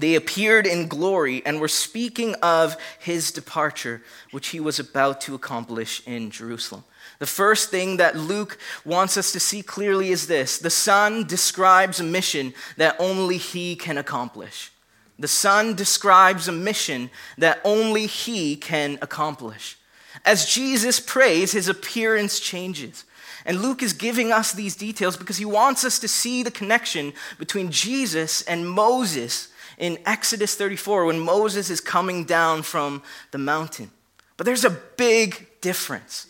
they 0.00 0.14
appeared 0.14 0.66
in 0.66 0.88
glory 0.88 1.42
and 1.46 1.60
were 1.60 1.68
speaking 1.68 2.34
of 2.42 2.76
his 2.98 3.30
departure, 3.30 4.02
which 4.30 4.48
he 4.48 4.60
was 4.60 4.78
about 4.78 5.20
to 5.22 5.34
accomplish 5.34 6.02
in 6.06 6.30
Jerusalem. 6.30 6.84
The 7.18 7.26
first 7.26 7.70
thing 7.70 7.96
that 7.96 8.16
Luke 8.16 8.58
wants 8.84 9.16
us 9.16 9.32
to 9.32 9.40
see 9.40 9.62
clearly 9.62 10.10
is 10.10 10.26
this 10.26 10.58
the 10.58 10.70
Son 10.70 11.26
describes 11.26 12.00
a 12.00 12.04
mission 12.04 12.52
that 12.76 12.96
only 12.98 13.38
he 13.38 13.76
can 13.76 13.98
accomplish. 13.98 14.70
The 15.18 15.28
Son 15.28 15.74
describes 15.74 16.46
a 16.46 16.52
mission 16.52 17.10
that 17.38 17.60
only 17.64 18.06
he 18.06 18.56
can 18.56 18.98
accomplish. 19.00 19.78
As 20.24 20.46
Jesus 20.46 21.00
prays, 21.00 21.52
his 21.52 21.68
appearance 21.68 22.38
changes. 22.40 23.04
And 23.46 23.62
Luke 23.62 23.82
is 23.82 23.92
giving 23.92 24.32
us 24.32 24.52
these 24.52 24.74
details 24.74 25.16
because 25.16 25.36
he 25.36 25.44
wants 25.44 25.84
us 25.84 26.00
to 26.00 26.08
see 26.08 26.42
the 26.42 26.50
connection 26.50 27.12
between 27.38 27.70
Jesus 27.70 28.42
and 28.42 28.68
Moses 28.68 29.48
in 29.78 29.98
Exodus 30.06 30.54
34 30.54 31.06
when 31.06 31.20
Moses 31.20 31.70
is 31.70 31.80
coming 31.80 32.24
down 32.24 32.62
from 32.62 33.02
the 33.30 33.38
mountain. 33.38 33.90
But 34.36 34.46
there's 34.46 34.64
a 34.64 34.70
big 34.70 35.46
difference. 35.60 36.26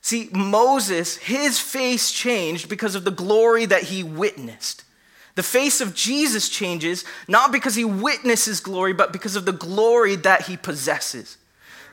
See, 0.00 0.28
Moses, 0.32 1.16
his 1.16 1.60
face 1.60 2.10
changed 2.10 2.68
because 2.68 2.96
of 2.96 3.04
the 3.04 3.12
glory 3.12 3.66
that 3.66 3.84
he 3.84 4.02
witnessed. 4.02 4.84
The 5.34 5.42
face 5.42 5.80
of 5.80 5.94
Jesus 5.94 6.48
changes 6.48 7.04
not 7.28 7.52
because 7.52 7.74
he 7.74 7.84
witnesses 7.84 8.60
glory, 8.60 8.92
but 8.92 9.12
because 9.12 9.36
of 9.36 9.44
the 9.44 9.52
glory 9.52 10.16
that 10.16 10.42
he 10.42 10.56
possesses. 10.56 11.38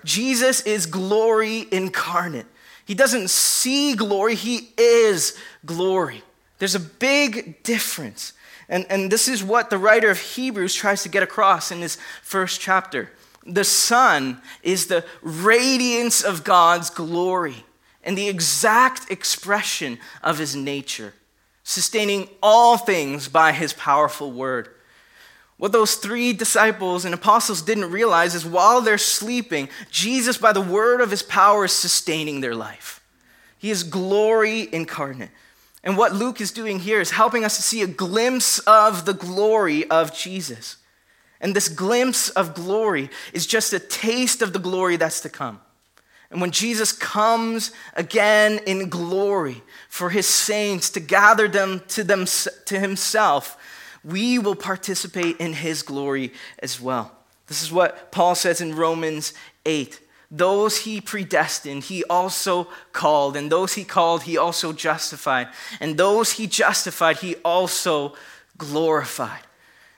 Jesus 0.03 0.61
is 0.61 0.85
glory 0.85 1.67
incarnate. 1.71 2.47
He 2.85 2.95
doesn't 2.95 3.29
see 3.29 3.93
glory, 3.93 4.33
he 4.35 4.69
is 4.77 5.37
glory. 5.65 6.23
There's 6.57 6.75
a 6.75 6.79
big 6.79 7.61
difference. 7.63 8.33
And, 8.69 8.85
and 8.89 9.11
this 9.11 9.27
is 9.27 9.43
what 9.43 9.69
the 9.69 9.79
writer 9.79 10.09
of 10.09 10.19
Hebrews 10.19 10.75
tries 10.75 11.03
to 11.03 11.09
get 11.09 11.23
across 11.23 11.71
in 11.71 11.79
his 11.79 11.97
first 12.21 12.61
chapter. 12.61 13.11
The 13.45 13.63
Son 13.63 14.41
is 14.61 14.87
the 14.87 15.03
radiance 15.21 16.23
of 16.23 16.43
God's 16.43 16.91
glory 16.91 17.65
and 18.03 18.17
the 18.17 18.29
exact 18.29 19.11
expression 19.11 19.97
of 20.21 20.37
his 20.37 20.55
nature, 20.55 21.13
sustaining 21.63 22.29
all 22.43 22.77
things 22.77 23.27
by 23.27 23.51
his 23.51 23.73
powerful 23.73 24.31
word. 24.31 24.69
What 25.57 25.71
those 25.71 25.95
three 25.95 26.31
disciples 26.31 27.03
and 27.03 27.13
apostles 27.13 27.61
didn't 27.61 27.91
realize 27.91 28.33
is 28.33 28.45
while 28.45 28.81
they're 28.81 28.97
sleeping, 28.97 29.67
Jesus, 29.91 30.37
by 30.37 30.53
the 30.53 30.61
word 30.61 31.01
of 31.01 31.11
his 31.11 31.23
power, 31.23 31.65
is 31.65 31.73
sustaining 31.73 32.39
their 32.39 32.55
life. 32.55 33.03
He 33.57 33.71
is 33.71 33.83
glory 33.83 34.69
incarnate. 34.71 35.31
And 35.83 35.97
what 35.97 36.13
Luke 36.13 36.41
is 36.41 36.51
doing 36.51 36.79
here 36.79 36.99
is 36.99 37.11
helping 37.11 37.45
us 37.45 37.55
to 37.55 37.61
see 37.61 37.81
a 37.81 37.87
glimpse 37.87 38.59
of 38.59 39.05
the 39.05 39.13
glory 39.13 39.89
of 39.89 40.13
Jesus. 40.13 40.77
And 41.41 41.55
this 41.55 41.69
glimpse 41.69 42.29
of 42.29 42.53
glory 42.53 43.09
is 43.31 43.47
just 43.47 43.71
a 43.71 43.79
taste 43.79 44.41
of 44.41 44.51
the 44.51 44.59
glory 44.59 44.97
that's 44.97 45.21
to 45.21 45.29
come. 45.29 45.61
And 46.31 46.41
when 46.41 46.51
Jesus 46.51 46.91
comes 46.91 47.71
again 47.95 48.59
in 48.67 48.89
glory 48.89 49.63
for 49.87 50.09
his 50.09 50.27
saints 50.27 50.89
to 50.91 50.99
gather 50.99 51.47
them 51.47 51.81
to, 51.89 52.03
them 52.03 52.25
to 52.65 52.79
himself, 52.79 53.57
we 54.03 54.37
will 54.37 54.55
participate 54.55 55.37
in 55.37 55.53
his 55.53 55.81
glory 55.81 56.33
as 56.59 56.79
well. 56.79 57.11
This 57.47 57.63
is 57.63 57.71
what 57.71 58.11
Paul 58.11 58.35
says 58.35 58.61
in 58.61 58.75
Romans 58.75 59.33
8 59.65 59.99
those 60.31 60.79
he 60.79 61.01
predestined, 61.01 61.85
he 61.85 62.03
also 62.03 62.67
called. 62.93 63.35
And 63.35 63.51
those 63.51 63.73
he 63.73 63.83
called, 63.83 64.23
he 64.23 64.37
also 64.37 64.73
justified. 64.73 65.47
And 65.79 65.97
those 65.97 66.33
he 66.33 66.45
justified, 66.45 67.17
he 67.17 67.35
also 67.37 68.13
glorified. 68.57 69.41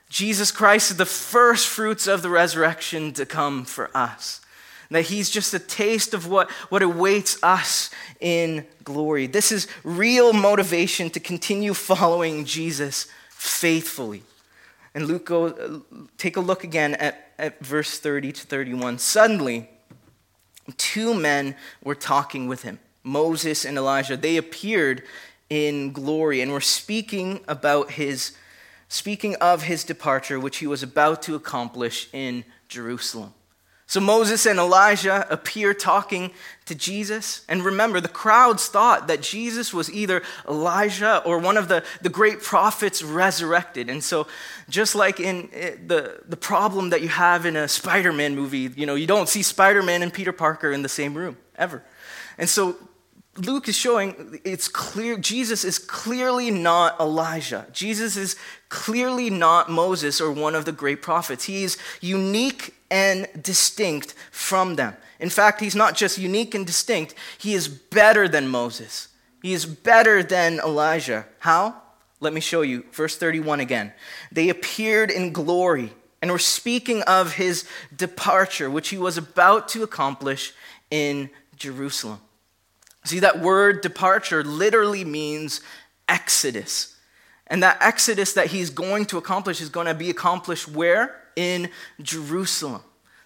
Jesus 0.10 0.52
Christ 0.52 0.92
is 0.92 0.98
the 0.98 1.06
first 1.06 1.68
fruits 1.68 2.08
of 2.08 2.22
the 2.22 2.30
resurrection 2.30 3.14
to 3.14 3.26
come 3.26 3.66
for 3.66 3.90
us. 3.96 4.42
That 4.90 5.04
he's 5.04 5.30
just 5.30 5.54
a 5.54 5.60
taste 5.60 6.14
of 6.14 6.28
what, 6.28 6.52
what 6.70 6.82
awaits 6.82 7.42
us 7.42 7.90
in 8.20 8.66
glory. 8.84 9.26
This 9.28 9.52
is 9.52 9.68
real 9.86 10.34
motivation 10.34 11.10
to 11.12 11.20
continue 11.22 11.74
following 11.74 12.44
Jesus 12.44 13.08
faithfully. 13.30 14.24
And 14.94 15.08
Luke, 15.08 15.26
go, 15.26 15.84
take 16.18 16.36
a 16.36 16.42
look 16.42 16.66
again 16.66 16.96
at, 16.96 17.32
at 17.40 17.66
verse 17.66 17.98
30 17.98 18.34
to 18.34 18.48
31. 18.48 19.00
Suddenly, 19.00 19.70
two 20.78 21.14
men 21.14 21.56
were 21.84 21.96
talking 21.96 22.48
with 22.48 22.64
him 22.64 22.80
Moses 23.04 23.66
and 23.66 23.78
Elijah. 23.78 24.18
They 24.18 24.38
appeared 24.38 25.04
in 25.50 25.92
glory 25.92 26.42
and 26.42 26.52
were 26.52 26.62
speaking 26.62 27.42
about 27.48 27.92
his 27.92 28.34
speaking 28.88 29.36
of 29.36 29.64
his 29.64 29.84
departure 29.84 30.40
which 30.40 30.58
he 30.58 30.68
was 30.68 30.84
about 30.84 31.22
to 31.24 31.36
accomplish 31.36 32.10
in 32.14 32.44
Jerusalem. 32.68 33.34
So 33.92 34.00
Moses 34.00 34.46
and 34.46 34.58
Elijah 34.58 35.28
appear 35.30 35.74
talking 35.74 36.32
to 36.64 36.74
Jesus. 36.74 37.44
And 37.50 37.62
remember, 37.62 38.00
the 38.00 38.08
crowds 38.08 38.70
thought 38.70 39.08
that 39.08 39.22
Jesus 39.22 39.74
was 39.74 39.92
either 39.92 40.24
Elijah 40.48 41.22
or 41.26 41.40
one 41.40 41.58
of 41.58 41.68
the, 41.68 41.84
the 42.02 42.08
great 42.08 42.42
prophets 42.42 43.04
resurrected. 43.04 43.90
And 43.90 44.02
so, 44.02 44.28
just 44.70 44.96
like 44.96 45.20
in 45.20 45.50
eh, 45.52 45.76
the, 45.86 46.22
the 46.26 46.38
problem 46.38 46.92
that 46.92 47.02
you 47.02 47.10
have 47.10 47.46
in 47.46 47.58
a 47.58 47.68
Spider 47.68 48.14
Man 48.14 48.34
movie, 48.34 48.70
you 48.78 48.86
know, 48.86 48.96
you 48.96 49.08
don't 49.08 49.28
see 49.28 49.44
Spider 49.44 49.84
Man 49.84 50.02
and 50.04 50.14
Peter 50.14 50.32
Parker 50.32 50.72
in 50.72 50.84
the 50.84 50.88
same 50.88 51.14
room, 51.14 51.36
ever. 51.58 51.84
And 52.38 52.48
so, 52.48 52.78
Luke 53.36 53.68
is 53.68 53.76
showing 53.76 54.40
it's 54.46 54.70
clear 54.70 55.18
Jesus 55.18 55.66
is 55.66 55.78
clearly 55.78 56.50
not 56.50 56.98
Elijah. 56.98 57.68
Jesus 57.74 58.16
is 58.16 58.38
clearly 58.70 59.30
not 59.30 59.70
Moses 59.70 60.22
or 60.22 60.32
one 60.32 60.56
of 60.56 60.64
the 60.64 60.72
great 60.72 61.02
prophets. 61.02 61.44
He 61.44 61.66
is 61.66 61.78
unique 62.00 62.74
and 62.92 63.28
distinct 63.42 64.14
from 64.30 64.76
them. 64.76 64.96
In 65.20 65.30
fact, 65.30 65.62
he's 65.62 65.76
not 65.76 65.96
just 65.96 66.18
unique 66.18 66.54
and 66.54 66.68
distinct, 66.68 67.16
he 67.38 67.54
is 67.54 67.68
better 67.68 68.28
than 68.28 68.50
Moses. 68.50 69.08
He 69.42 69.54
is 69.54 69.66
better 69.66 70.22
than 70.22 70.60
Elijah. 70.60 71.26
How? 71.40 71.82
Let 72.20 72.34
me 72.34 72.42
show 72.42 72.62
you. 72.62 72.86
Verse 72.92 73.18
31 73.18 73.62
again. 73.62 73.94
They 74.32 74.50
appeared 74.50 75.10
in 75.10 75.32
glory 75.32 75.94
and 76.22 76.30
were 76.30 76.38
speaking 76.38 77.02
of 77.04 77.34
his 77.34 77.68
departure, 77.96 78.70
which 78.70 78.90
he 78.90 78.98
was 78.98 79.18
about 79.18 79.68
to 79.70 79.82
accomplish 79.82 80.54
in 80.92 81.32
Jerusalem. 81.56 82.20
See, 83.06 83.20
that 83.20 83.40
word 83.40 83.82
departure 83.82 84.44
literally 84.44 85.04
means 85.04 85.62
exodus. 86.08 86.96
And 87.48 87.64
that 87.64 87.78
exodus 87.82 88.34
that 88.34 88.48
he's 88.48 88.70
going 88.70 89.06
to 89.06 89.18
accomplish 89.18 89.60
is 89.60 89.70
going 89.70 89.88
to 89.88 89.96
be 89.96 90.10
accomplished 90.10 90.68
where? 90.68 91.21
In 91.36 91.70
Jerusalem. 92.02 92.82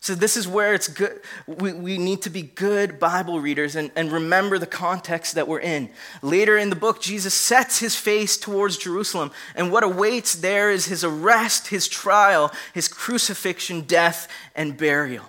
So, 0.05 0.13
this 0.13 0.37
is 0.37 0.47
where 0.47 0.75
it's 0.75 0.87
good. 0.87 1.19
We, 1.47 1.73
we 1.73 1.97
need 1.97 2.21
to 2.21 2.29
be 2.29 2.43
good 2.43 2.99
Bible 2.99 3.39
readers 3.39 3.75
and, 3.75 3.89
and 3.95 4.11
remember 4.11 4.59
the 4.59 4.67
context 4.67 5.33
that 5.33 5.47
we're 5.47 5.61
in. 5.61 5.89
Later 6.21 6.59
in 6.59 6.69
the 6.69 6.75
book, 6.75 7.01
Jesus 7.01 7.33
sets 7.33 7.79
his 7.79 7.95
face 7.95 8.37
towards 8.37 8.77
Jerusalem, 8.77 9.31
and 9.55 9.71
what 9.71 9.83
awaits 9.83 10.35
there 10.35 10.69
is 10.69 10.85
his 10.85 11.03
arrest, 11.03 11.69
his 11.69 11.87
trial, 11.87 12.51
his 12.75 12.87
crucifixion, 12.87 13.81
death, 13.81 14.27
and 14.55 14.77
burial. 14.77 15.25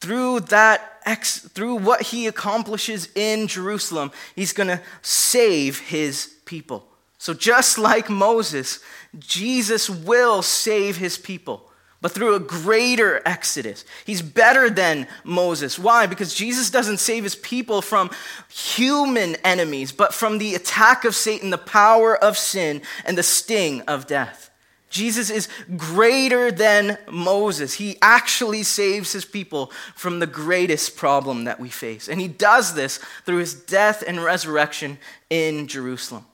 Through 0.00 0.40
that, 0.40 1.00
ex, 1.06 1.38
through 1.38 1.76
what 1.76 2.02
he 2.02 2.26
accomplishes 2.26 3.08
in 3.14 3.46
Jerusalem, 3.46 4.10
he's 4.34 4.52
going 4.52 4.66
to 4.66 4.82
save 5.00 5.78
his 5.78 6.34
people. 6.44 6.88
So, 7.24 7.32
just 7.32 7.78
like 7.78 8.10
Moses, 8.10 8.80
Jesus 9.18 9.88
will 9.88 10.42
save 10.42 10.98
his 10.98 11.16
people, 11.16 11.70
but 12.02 12.12
through 12.12 12.34
a 12.34 12.38
greater 12.38 13.22
exodus. 13.24 13.86
He's 14.04 14.20
better 14.20 14.68
than 14.68 15.08
Moses. 15.24 15.78
Why? 15.78 16.04
Because 16.04 16.34
Jesus 16.34 16.68
doesn't 16.68 16.98
save 16.98 17.24
his 17.24 17.34
people 17.34 17.80
from 17.80 18.10
human 18.50 19.36
enemies, 19.36 19.90
but 19.90 20.12
from 20.12 20.36
the 20.36 20.54
attack 20.54 21.06
of 21.06 21.14
Satan, 21.14 21.48
the 21.48 21.56
power 21.56 22.14
of 22.14 22.36
sin, 22.36 22.82
and 23.06 23.16
the 23.16 23.22
sting 23.22 23.80
of 23.88 24.06
death. 24.06 24.50
Jesus 24.90 25.30
is 25.30 25.48
greater 25.78 26.52
than 26.52 26.98
Moses. 27.10 27.72
He 27.72 27.96
actually 28.02 28.64
saves 28.64 29.12
his 29.14 29.24
people 29.24 29.72
from 29.94 30.18
the 30.18 30.26
greatest 30.26 30.98
problem 30.98 31.44
that 31.44 31.58
we 31.58 31.70
face. 31.70 32.06
And 32.06 32.20
he 32.20 32.28
does 32.28 32.74
this 32.74 32.98
through 33.24 33.38
his 33.38 33.54
death 33.54 34.04
and 34.06 34.22
resurrection 34.22 34.98
in 35.30 35.68
Jerusalem. 35.68 36.26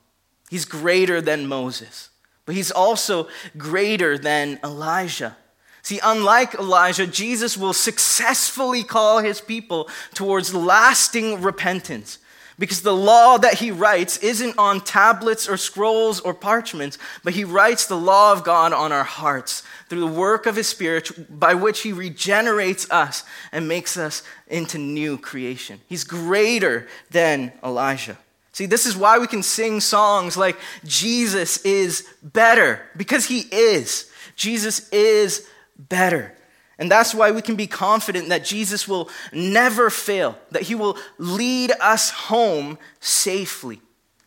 He's 0.50 0.64
greater 0.64 1.20
than 1.20 1.46
Moses, 1.46 2.10
but 2.44 2.56
he's 2.56 2.72
also 2.72 3.28
greater 3.56 4.18
than 4.18 4.58
Elijah. 4.64 5.36
See, 5.82 6.00
unlike 6.02 6.54
Elijah, 6.54 7.06
Jesus 7.06 7.56
will 7.56 7.72
successfully 7.72 8.82
call 8.82 9.20
his 9.20 9.40
people 9.40 9.88
towards 10.12 10.52
lasting 10.52 11.40
repentance. 11.40 12.18
Because 12.58 12.82
the 12.82 12.94
law 12.94 13.38
that 13.38 13.60
he 13.60 13.70
writes 13.70 14.18
isn't 14.18 14.58
on 14.58 14.80
tablets 14.80 15.48
or 15.48 15.56
scrolls 15.56 16.18
or 16.18 16.34
parchments, 16.34 16.98
but 17.22 17.32
he 17.32 17.44
writes 17.44 17.86
the 17.86 17.96
law 17.96 18.32
of 18.32 18.42
God 18.42 18.72
on 18.72 18.90
our 18.90 19.04
hearts 19.04 19.62
through 19.88 20.00
the 20.00 20.06
work 20.06 20.46
of 20.46 20.56
his 20.56 20.66
Spirit 20.66 21.38
by 21.38 21.54
which 21.54 21.82
he 21.82 21.92
regenerates 21.92 22.90
us 22.90 23.22
and 23.52 23.68
makes 23.68 23.96
us 23.96 24.24
into 24.48 24.78
new 24.78 25.16
creation. 25.16 25.80
He's 25.86 26.02
greater 26.02 26.88
than 27.10 27.52
Elijah. 27.64 28.18
See, 28.52 28.66
this 28.66 28.86
is 28.86 28.96
why 28.96 29.18
we 29.18 29.26
can 29.26 29.42
sing 29.42 29.80
songs 29.80 30.36
like 30.36 30.56
Jesus 30.84 31.58
is 31.64 32.06
better, 32.22 32.82
because 32.96 33.26
he 33.26 33.40
is. 33.52 34.10
Jesus 34.36 34.88
is 34.90 35.46
better. 35.78 36.34
And 36.78 36.90
that's 36.90 37.14
why 37.14 37.30
we 37.30 37.42
can 37.42 37.56
be 37.56 37.66
confident 37.66 38.30
that 38.30 38.44
Jesus 38.44 38.88
will 38.88 39.10
never 39.32 39.90
fail, 39.90 40.38
that 40.50 40.62
he 40.62 40.74
will 40.74 40.96
lead 41.18 41.72
us 41.80 42.10
home 42.10 42.78
safely. 43.00 43.82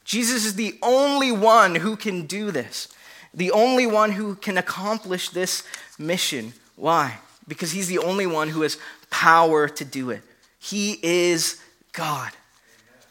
Jesus 0.06 0.46
is 0.46 0.56
the 0.56 0.78
only 0.82 1.32
one 1.32 1.76
who 1.76 1.96
can 1.96 2.28
do 2.28 2.52
this, 2.52 2.90
the 3.34 3.52
only 3.52 3.88
one 3.88 4.12
who 4.12 4.36
can 4.36 4.58
accomplish 4.58 5.30
this 5.30 5.64
mission. 5.98 6.54
Why? 6.76 7.18
Because 7.48 7.72
he's 7.72 7.88
the 7.88 8.00
only 8.00 8.28
one 8.28 8.50
who 8.50 8.62
has 8.62 8.78
power 9.10 9.68
to 9.68 9.84
do 9.84 10.12
it. 10.12 10.22
He 10.60 11.00
is 11.02 11.60
God. 11.92 12.32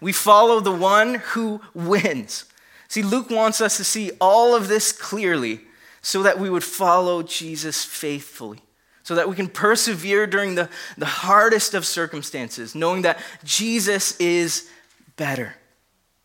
We 0.03 0.13
follow 0.13 0.61
the 0.61 0.71
one 0.71 1.15
who 1.15 1.63
wins. 1.73 2.45
See, 2.89 3.03
Luke 3.03 3.31
wants 3.31 3.63
us 3.63 3.79
to 3.79 3.85
see 3.85 4.11
all 4.21 4.55
of 4.55 4.69
this 4.69 4.93
clearly 4.93 5.61
so 6.03 6.23
that 6.25 6.39
we 6.39 6.51
would 6.51 6.65
follow 6.65 7.23
Jesus 7.23 7.85
faithfully 7.85 8.61
so 9.03 9.17
that 9.17 9.29
we 9.29 9.37
can 9.37 9.49
persevere 9.49 10.27
during 10.27 10.55
the, 10.55 10.69
the 10.97 11.07
hardest 11.07 11.75
of 11.75 11.85
circumstances, 11.85 12.75
knowing 12.75 13.03
that 13.03 13.19
Jesus 13.45 14.17
is 14.19 14.71
better. 15.17 15.57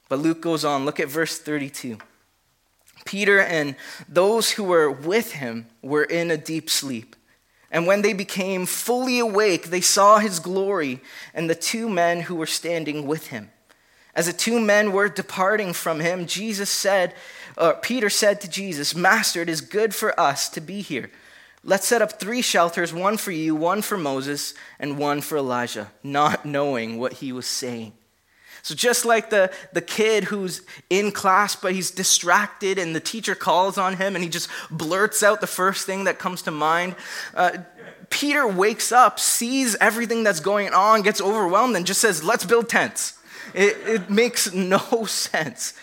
But 0.10 0.20
Luke 0.20 0.42
goes 0.42 0.64
on, 0.64 0.86
look 0.86 1.00
at 1.00 1.10
verse 1.10 1.40
32. 1.40 1.98
Peter 3.06 3.40
and 3.40 3.76
those 4.08 4.52
who 4.52 4.64
were 4.64 4.92
with 4.92 5.34
him 5.34 5.68
were 5.82 6.04
in 6.04 6.30
a 6.30 6.38
deep 6.38 6.70
sleep. 6.70 7.16
And 7.72 7.86
when 7.86 8.02
they 8.02 8.14
became 8.14 8.66
fully 8.66 9.20
awake, 9.20 9.66
they 9.66 9.82
saw 9.82 10.20
his 10.20 10.40
glory 10.40 11.02
and 11.34 11.50
the 11.50 11.56
two 11.56 11.90
men 11.90 12.22
who 12.22 12.36
were 12.36 12.46
standing 12.46 13.08
with 13.08 13.28
him. 13.28 13.50
As 14.18 14.26
the 14.26 14.34
two 14.34 14.60
men 14.60 14.94
were 14.94 15.10
departing 15.10 15.74
from 15.74 16.00
him, 16.00 16.26
Jesus 16.26 16.72
said, 16.72 17.14
uh, 17.56 17.74
Peter 17.74 18.10
said 18.10 18.42
to 18.42 18.50
Jesus, 18.50 18.96
Master, 18.96 19.44
it 19.44 19.48
is 19.48 19.62
good 19.62 19.94
for 19.94 20.20
us 20.20 20.50
to 20.50 20.60
be 20.60 20.82
here. 20.82 21.12
Let's 21.64 21.88
set 21.88 22.02
up 22.02 22.14
three 22.14 22.42
shelters 22.42 22.92
one 22.92 23.18
for 23.18 23.30
you, 23.30 23.56
one 23.56 23.84
for 23.84 23.96
Moses, 23.96 24.56
and 24.80 24.98
one 24.98 25.22
for 25.22 25.38
Elijah, 25.38 25.92
not 26.02 26.48
knowing 26.48 26.98
what 26.98 27.14
he 27.14 27.32
was 27.32 27.46
saying. 27.46 27.94
So, 28.64 28.74
just 28.74 29.06
like 29.06 29.30
the, 29.30 29.52
the 29.74 29.82
kid 29.82 30.26
who's 30.26 30.62
in 30.90 31.12
class, 31.12 31.56
but 31.56 31.74
he's 31.74 31.92
distracted, 31.92 32.80
and 32.80 32.96
the 32.96 33.00
teacher 33.00 33.36
calls 33.36 33.78
on 33.78 33.98
him 33.98 34.16
and 34.16 34.24
he 34.24 34.30
just 34.30 34.50
blurts 34.72 35.22
out 35.22 35.42
the 35.42 35.48
first 35.48 35.86
thing 35.86 36.06
that 36.06 36.18
comes 36.18 36.42
to 36.44 36.52
mind, 36.52 36.96
uh, 37.36 37.60
Peter 38.10 38.48
wakes 38.48 38.92
up, 38.92 39.20
sees 39.20 39.76
everything 39.80 40.24
that's 40.24 40.40
going 40.40 40.74
on, 40.74 41.04
gets 41.04 41.22
overwhelmed, 41.22 41.76
and 41.76 41.86
just 41.86 42.02
says, 42.02 42.24
Let's 42.24 42.46
build 42.46 42.68
tents. 42.68 43.14
It, 43.54 43.78
it 43.88 44.10
makes 44.10 44.54
no 44.54 44.78
sense. 45.06 45.74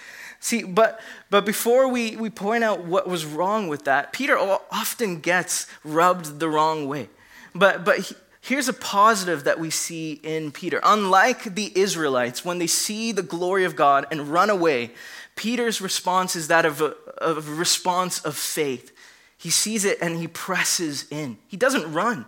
See, 0.41 0.63
but, 0.63 1.01
but 1.31 1.47
before 1.47 1.89
we, 1.89 2.17
we 2.17 2.29
point 2.29 2.65
out 2.65 2.85
what 2.85 3.09
was 3.09 3.25
wrong 3.25 3.69
with 3.69 3.85
that, 3.85 4.13
Peter 4.13 4.39
often 4.39 5.21
gets 5.21 5.67
rubbed 5.83 6.39
the 6.39 6.51
wrong 6.51 6.87
way. 6.87 7.09
But, 7.55 7.85
but 7.85 8.01
he, 8.01 8.15
here's 8.43 8.69
a 8.69 8.75
positive 8.75 9.45
that 9.45 9.59
we 9.59 9.71
see 9.71 10.21
in 10.23 10.53
Peter. 10.53 10.81
Unlike 10.85 11.55
the 11.55 11.73
Israelites, 11.75 12.45
when 12.45 12.59
they 12.59 12.67
see 12.67 13.11
the 13.11 13.23
glory 13.23 13.65
of 13.65 13.75
God 13.75 14.07
and 14.11 14.29
run 14.29 14.51
away, 14.51 14.91
Peter's 15.35 15.81
response 15.81 16.37
is 16.37 16.49
that 16.49 16.67
of 16.67 16.83
a, 16.83 16.95
of 17.19 17.49
a 17.49 17.55
response 17.55 18.21
of 18.21 18.37
faith. 18.37 18.93
He 19.39 19.51
sees 19.51 19.85
it 19.85 19.99
and 20.01 20.19
he 20.19 20.29
presses 20.29 21.07
in. 21.11 21.39
He 21.49 21.57
doesn't 21.57 21.93
run, 21.93 22.27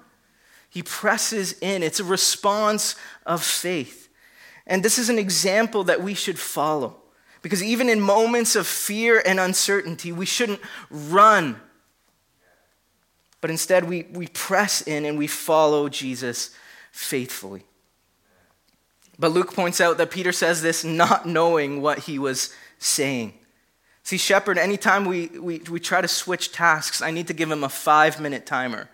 he 0.70 0.82
presses 0.82 1.52
in. 1.60 1.82
It's 1.82 2.00
a 2.00 2.04
response 2.04 2.96
of 3.24 3.42
faith. 3.42 4.05
And 4.66 4.82
this 4.82 4.98
is 4.98 5.08
an 5.08 5.18
example 5.18 5.84
that 5.84 6.02
we 6.02 6.14
should 6.14 6.38
follow. 6.38 6.96
Because 7.42 7.62
even 7.62 7.88
in 7.88 8.00
moments 8.00 8.56
of 8.56 8.66
fear 8.66 9.22
and 9.24 9.38
uncertainty, 9.38 10.10
we 10.10 10.26
shouldn't 10.26 10.60
run. 10.90 11.60
But 13.40 13.50
instead, 13.50 13.84
we, 13.84 14.04
we 14.10 14.26
press 14.26 14.82
in 14.82 15.04
and 15.04 15.16
we 15.16 15.28
follow 15.28 15.88
Jesus 15.88 16.50
faithfully. 16.90 17.62
But 19.18 19.30
Luke 19.30 19.54
points 19.54 19.80
out 19.80 19.98
that 19.98 20.10
Peter 20.10 20.32
says 20.32 20.62
this 20.62 20.84
not 20.84 21.26
knowing 21.26 21.80
what 21.80 22.00
he 22.00 22.18
was 22.18 22.52
saying. 22.78 23.34
See, 24.02 24.18
Shepherd, 24.18 24.58
anytime 24.58 25.04
we, 25.04 25.26
we, 25.28 25.58
we 25.70 25.80
try 25.80 26.00
to 26.00 26.08
switch 26.08 26.52
tasks, 26.52 27.02
I 27.02 27.10
need 27.10 27.26
to 27.28 27.34
give 27.34 27.50
him 27.50 27.64
a 27.64 27.68
five 27.68 28.20
minute 28.20 28.46
timer. 28.46 28.88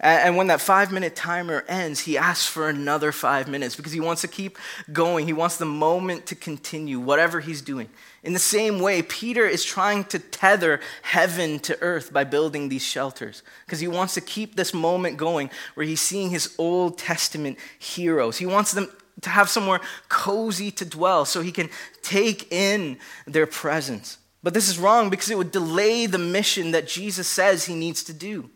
And 0.00 0.36
when 0.36 0.46
that 0.46 0.60
five 0.60 0.92
minute 0.92 1.16
timer 1.16 1.64
ends, 1.68 2.00
he 2.00 2.16
asks 2.16 2.46
for 2.46 2.68
another 2.68 3.10
five 3.10 3.48
minutes 3.48 3.74
because 3.74 3.92
he 3.92 3.98
wants 4.00 4.22
to 4.22 4.28
keep 4.28 4.56
going. 4.92 5.26
He 5.26 5.32
wants 5.32 5.56
the 5.56 5.64
moment 5.64 6.26
to 6.26 6.36
continue, 6.36 7.00
whatever 7.00 7.40
he's 7.40 7.62
doing. 7.62 7.88
In 8.22 8.32
the 8.32 8.38
same 8.38 8.78
way, 8.78 9.02
Peter 9.02 9.44
is 9.46 9.64
trying 9.64 10.04
to 10.04 10.20
tether 10.20 10.80
heaven 11.02 11.58
to 11.60 11.80
earth 11.82 12.12
by 12.12 12.24
building 12.24 12.68
these 12.68 12.82
shelters 12.82 13.42
because 13.66 13.80
he 13.80 13.88
wants 13.88 14.14
to 14.14 14.20
keep 14.20 14.54
this 14.54 14.72
moment 14.72 15.16
going 15.16 15.50
where 15.74 15.86
he's 15.86 16.00
seeing 16.00 16.30
his 16.30 16.54
Old 16.58 16.98
Testament 16.98 17.58
heroes. 17.78 18.38
He 18.38 18.46
wants 18.46 18.72
them 18.72 18.88
to 19.22 19.30
have 19.30 19.48
somewhere 19.48 19.80
cozy 20.08 20.70
to 20.70 20.84
dwell 20.84 21.24
so 21.24 21.40
he 21.40 21.50
can 21.50 21.70
take 22.02 22.52
in 22.52 22.98
their 23.26 23.46
presence. 23.46 24.18
But 24.44 24.54
this 24.54 24.68
is 24.68 24.78
wrong 24.78 25.10
because 25.10 25.30
it 25.30 25.38
would 25.38 25.50
delay 25.50 26.06
the 26.06 26.18
mission 26.18 26.70
that 26.70 26.86
Jesus 26.86 27.26
says 27.26 27.64
he 27.64 27.74
needs 27.74 28.04
to 28.04 28.12
do. 28.12 28.50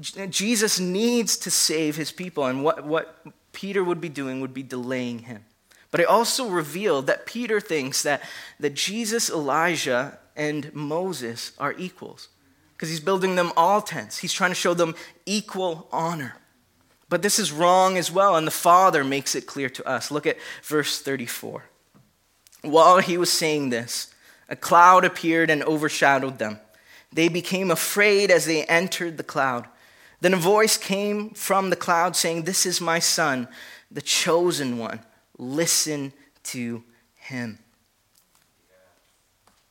Jesus 0.00 0.78
needs 0.78 1.36
to 1.38 1.50
save 1.50 1.96
his 1.96 2.12
people, 2.12 2.44
and 2.44 2.62
what, 2.62 2.84
what 2.84 3.24
Peter 3.52 3.82
would 3.82 4.00
be 4.00 4.10
doing 4.10 4.40
would 4.40 4.52
be 4.52 4.62
delaying 4.62 5.20
him. 5.20 5.44
But 5.90 6.00
it 6.00 6.06
also 6.06 6.50
revealed 6.50 7.06
that 7.06 7.24
Peter 7.24 7.60
thinks 7.60 8.02
that, 8.02 8.22
that 8.60 8.74
Jesus, 8.74 9.30
Elijah, 9.30 10.18
and 10.36 10.74
Moses 10.74 11.52
are 11.58 11.74
equals 11.78 12.28
because 12.74 12.90
he's 12.90 13.00
building 13.00 13.36
them 13.36 13.52
all 13.56 13.80
tents. 13.80 14.18
He's 14.18 14.34
trying 14.34 14.50
to 14.50 14.54
show 14.54 14.74
them 14.74 14.94
equal 15.24 15.88
honor. 15.90 16.36
But 17.08 17.22
this 17.22 17.38
is 17.38 17.52
wrong 17.52 17.96
as 17.96 18.12
well, 18.12 18.36
and 18.36 18.46
the 18.46 18.50
Father 18.50 19.02
makes 19.04 19.34
it 19.34 19.46
clear 19.46 19.70
to 19.70 19.88
us. 19.88 20.10
Look 20.10 20.26
at 20.26 20.36
verse 20.62 21.00
34. 21.00 21.64
While 22.62 22.98
he 22.98 23.16
was 23.16 23.32
saying 23.32 23.70
this, 23.70 24.12
a 24.48 24.56
cloud 24.56 25.04
appeared 25.04 25.48
and 25.48 25.62
overshadowed 25.62 26.38
them. 26.38 26.60
They 27.12 27.28
became 27.28 27.70
afraid 27.70 28.30
as 28.30 28.44
they 28.44 28.64
entered 28.64 29.16
the 29.16 29.22
cloud. 29.22 29.66
Then 30.20 30.34
a 30.34 30.38
voice 30.38 30.76
came 30.76 31.30
from 31.30 31.70
the 31.70 31.76
cloud 31.76 32.16
saying, 32.16 32.42
This 32.42 32.66
is 32.66 32.80
my 32.80 32.98
son, 32.98 33.48
the 33.90 34.00
chosen 34.00 34.78
one. 34.78 35.00
Listen 35.38 36.12
to 36.44 36.82
him. 37.16 37.58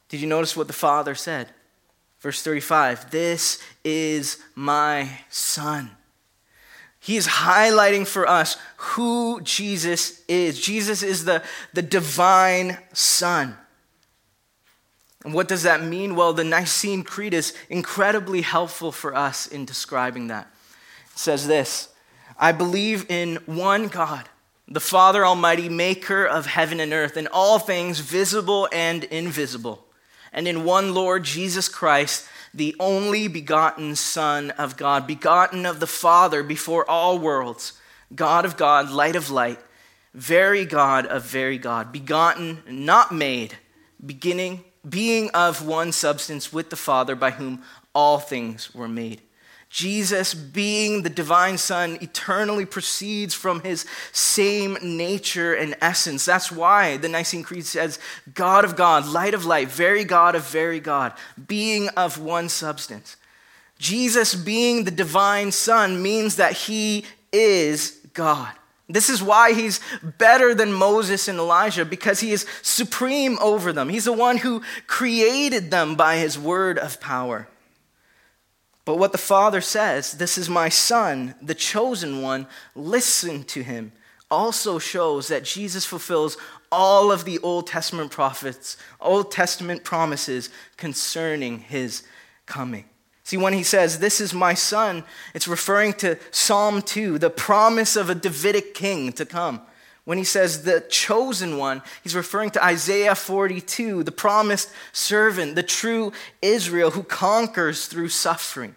Did 0.10 0.22
you 0.22 0.28
notice 0.28 0.56
what 0.56 0.68
the 0.68 0.74
Father 0.74 1.16
said? 1.16 1.50
Verse 2.20 2.42
35 2.42 3.12
This 3.12 3.62
is 3.84 4.38
my 4.56 5.10
son. 5.30 5.92
He 7.06 7.18
is 7.18 7.28
highlighting 7.28 8.08
for 8.08 8.28
us 8.28 8.58
who 8.78 9.40
Jesus 9.42 10.24
is. 10.28 10.60
Jesus 10.60 11.04
is 11.04 11.26
the, 11.26 11.44
the 11.74 11.84
divine 11.84 12.80
Son. 12.94 13.56
And 15.26 15.34
what 15.34 15.48
does 15.48 15.64
that 15.64 15.84
mean? 15.84 16.16
Well, 16.16 16.34
the 16.34 16.44
Nicene 16.44 17.04
Creed 17.04 17.34
is 17.34 17.56
incredibly 17.68 18.42
helpful 18.42 18.92
for 18.92 19.16
us 19.16 19.48
in 19.48 19.66
describing 19.66 20.28
that. 20.28 20.48
It 21.12 21.18
says 21.18 21.48
this 21.48 21.90
I 22.40 22.52
believe 22.52 23.10
in 23.10 23.38
one 23.48 23.88
God, 23.88 24.30
the 24.68 24.80
Father 24.80 25.26
Almighty, 25.26 25.68
maker 25.68 26.26
of 26.26 26.46
heaven 26.46 26.80
and 26.80 26.94
earth, 26.94 27.18
and 27.18 27.28
all 27.30 27.58
things 27.58 28.00
visible 28.00 28.70
and 28.72 29.04
invisible, 29.06 29.88
and 30.32 30.48
in 30.48 30.64
one 30.64 30.94
Lord 30.94 31.24
Jesus 31.24 31.68
Christ 31.68 32.28
the 32.54 32.76
only 32.80 33.28
begotten 33.28 33.96
Son 33.96 34.52
of 34.52 34.78
God, 34.78 35.08
begotten 35.08 35.66
of 35.66 35.80
the 35.80 35.88
Father 35.88 36.44
before 36.44 36.90
all 36.90 37.18
worlds, 37.18 37.74
God 38.14 38.46
of 38.46 38.56
God, 38.58 38.92
light 38.92 39.16
of 39.16 39.32
light, 39.32 39.60
very 40.14 40.66
God 40.66 41.08
of 41.08 41.26
very 41.26 41.58
God, 41.58 41.92
begotten, 41.92 42.62
not 42.70 43.12
made, 43.12 43.58
beginning, 44.06 44.64
being 44.88 45.30
of 45.32 45.66
one 45.66 45.92
substance 45.92 46.54
with 46.54 46.70
the 46.70 46.76
Father, 46.76 47.16
by 47.16 47.32
whom 47.32 47.64
all 47.94 48.20
things 48.20 48.74
were 48.76 48.88
made 48.88 49.22
Jesus, 49.76 50.34
being 50.34 51.02
the 51.02 51.10
divine 51.10 51.58
Son, 51.58 51.98
eternally 52.00 52.66
proceeds 52.66 53.34
from 53.34 53.62
his 53.62 53.86
same 54.14 54.78
nature 54.82 55.54
and 55.54 55.76
essence. 55.82 56.24
That's 56.24 56.50
why 56.50 56.96
the 56.96 57.10
Nicene 57.10 57.44
Creed 57.44 57.66
says, 57.66 58.00
God 58.34 58.64
of 58.64 58.78
God, 58.78 59.06
light 59.06 59.34
of 59.34 59.44
light, 59.44 59.68
very 59.68 60.06
God 60.06 60.34
of 60.34 60.48
very 60.48 60.80
God, 60.80 61.12
being 61.48 61.90
of 61.90 62.18
one 62.18 62.48
substance. 62.48 63.18
Jesus, 63.78 64.34
being 64.34 64.86
the 64.86 64.92
divine 64.92 65.52
Son, 65.52 66.02
means 66.02 66.38
that 66.38 66.54
he 66.54 67.04
is 67.34 68.00
God. 68.14 68.54
This 68.88 69.10
is 69.10 69.24
why 69.24 69.54
he's 69.54 69.80
better 70.04 70.54
than 70.54 70.72
Moses 70.72 71.28
and 71.28 71.40
Elijah, 71.40 71.86
because 71.86 72.20
he 72.20 72.32
is 72.32 72.46
supreme 72.62 73.38
over 73.42 73.74
them. 73.74 73.90
He's 73.90 74.06
the 74.06 74.14
one 74.14 74.38
who 74.38 74.62
created 74.86 75.72
them 75.72 75.96
by 75.96 76.18
his 76.18 76.38
word 76.38 76.78
of 76.78 77.02
power. 77.02 77.48
But 78.86 79.00
what 79.00 79.12
the 79.12 79.18
Father 79.18 79.62
says, 79.62 80.12
this 80.12 80.38
is 80.38 80.48
my 80.48 80.70
Son, 80.70 81.34
the 81.42 81.56
chosen 81.56 82.22
one, 82.22 82.46
listen 82.76 83.44
to 83.46 83.64
him, 83.64 83.92
also 84.30 84.78
shows 84.78 85.28
that 85.30 85.44
Jesus 85.44 85.86
fulfills 85.86 86.38
all 86.72 87.12
of 87.12 87.26
the 87.26 87.40
Old 87.40 87.66
Testament 87.66 88.12
prophets, 88.12 88.78
Old 89.02 89.32
Testament 89.32 89.84
promises 89.84 90.52
concerning 90.78 91.60
his 91.60 92.04
coming. 92.46 92.86
See, 93.26 93.38
when 93.38 93.54
he 93.54 93.64
says, 93.64 93.98
This 93.98 94.22
is 94.22 94.36
my 94.36 94.54
son, 94.54 95.04
it's 95.34 95.48
referring 95.48 95.94
to 95.94 96.18
Psalm 96.30 96.84
2, 96.84 97.18
the 97.18 97.32
promise 97.32 97.96
of 97.96 98.10
a 98.10 98.16
Davidic 98.16 98.76
king 98.76 99.12
to 99.14 99.26
come. 99.26 99.62
When 100.04 100.20
he 100.20 100.24
says 100.24 100.62
the 100.62 100.82
chosen 100.82 101.58
one, 101.58 101.82
he's 102.04 102.16
referring 102.16 102.52
to 102.52 102.64
Isaiah 102.64 103.16
42, 103.16 104.04
the 104.04 104.12
promised 104.12 104.72
servant, 104.94 105.56
the 105.56 105.64
true 105.64 106.14
Israel 106.44 106.92
who 106.92 107.02
conquers 107.02 107.88
through 107.88 108.10
suffering. 108.10 108.76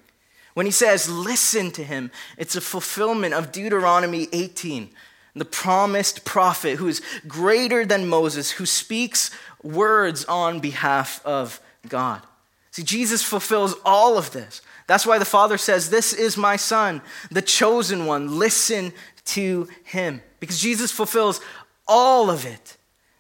When 0.55 0.65
he 0.65 0.73
says, 0.73 1.11
listen 1.11 1.71
to 1.73 1.85
him, 1.85 2.11
it's 2.39 2.57
a 2.57 2.63
fulfillment 2.63 3.35
of 3.35 3.53
Deuteronomy 3.53 4.29
18, 4.33 4.89
the 5.35 5.45
promised 5.45 6.25
prophet 6.25 6.79
who 6.79 6.89
is 6.89 7.03
greater 7.29 7.85
than 7.85 8.09
Moses, 8.09 8.53
who 8.53 8.65
speaks 8.65 9.31
words 9.63 10.25
on 10.25 10.61
behalf 10.61 11.21
of 11.27 11.61
God. 11.87 12.23
See, 12.71 12.83
Jesus 12.83 13.23
fulfills 13.23 13.75
all 13.85 14.19
of 14.19 14.31
this. 14.33 14.61
That's 14.87 15.07
why 15.07 15.19
the 15.19 15.25
Father 15.25 15.59
says, 15.59 15.91
This 15.91 16.13
is 16.13 16.37
my 16.37 16.57
Son, 16.57 17.03
the 17.31 17.43
chosen 17.43 18.07
one. 18.07 18.39
Listen 18.39 18.93
to 19.27 19.69
him 19.85 20.23
because 20.41 20.59
Jesus 20.61 20.91
fulfills 20.91 21.41
all 21.87 22.31
of 22.31 22.47
it 22.47 22.77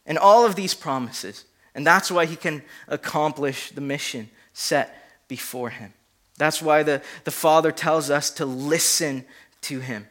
and 0.06 0.18
all 0.18 0.46
of 0.46 0.54
these 0.54 0.74
promises. 0.74 1.44
And 1.74 1.86
that's 1.86 2.10
why 2.10 2.26
he 2.26 2.36
can 2.36 2.62
accomplish 2.88 3.70
the 3.70 3.80
mission 3.80 4.30
set 4.52 4.94
before 5.28 5.70
him. 5.70 5.92
That's 6.38 6.62
why 6.62 6.82
the, 6.82 7.02
the 7.24 7.30
Father 7.30 7.70
tells 7.70 8.10
us 8.10 8.30
to 8.32 8.46
listen 8.46 9.24
to 9.62 9.80
him. 9.80 10.06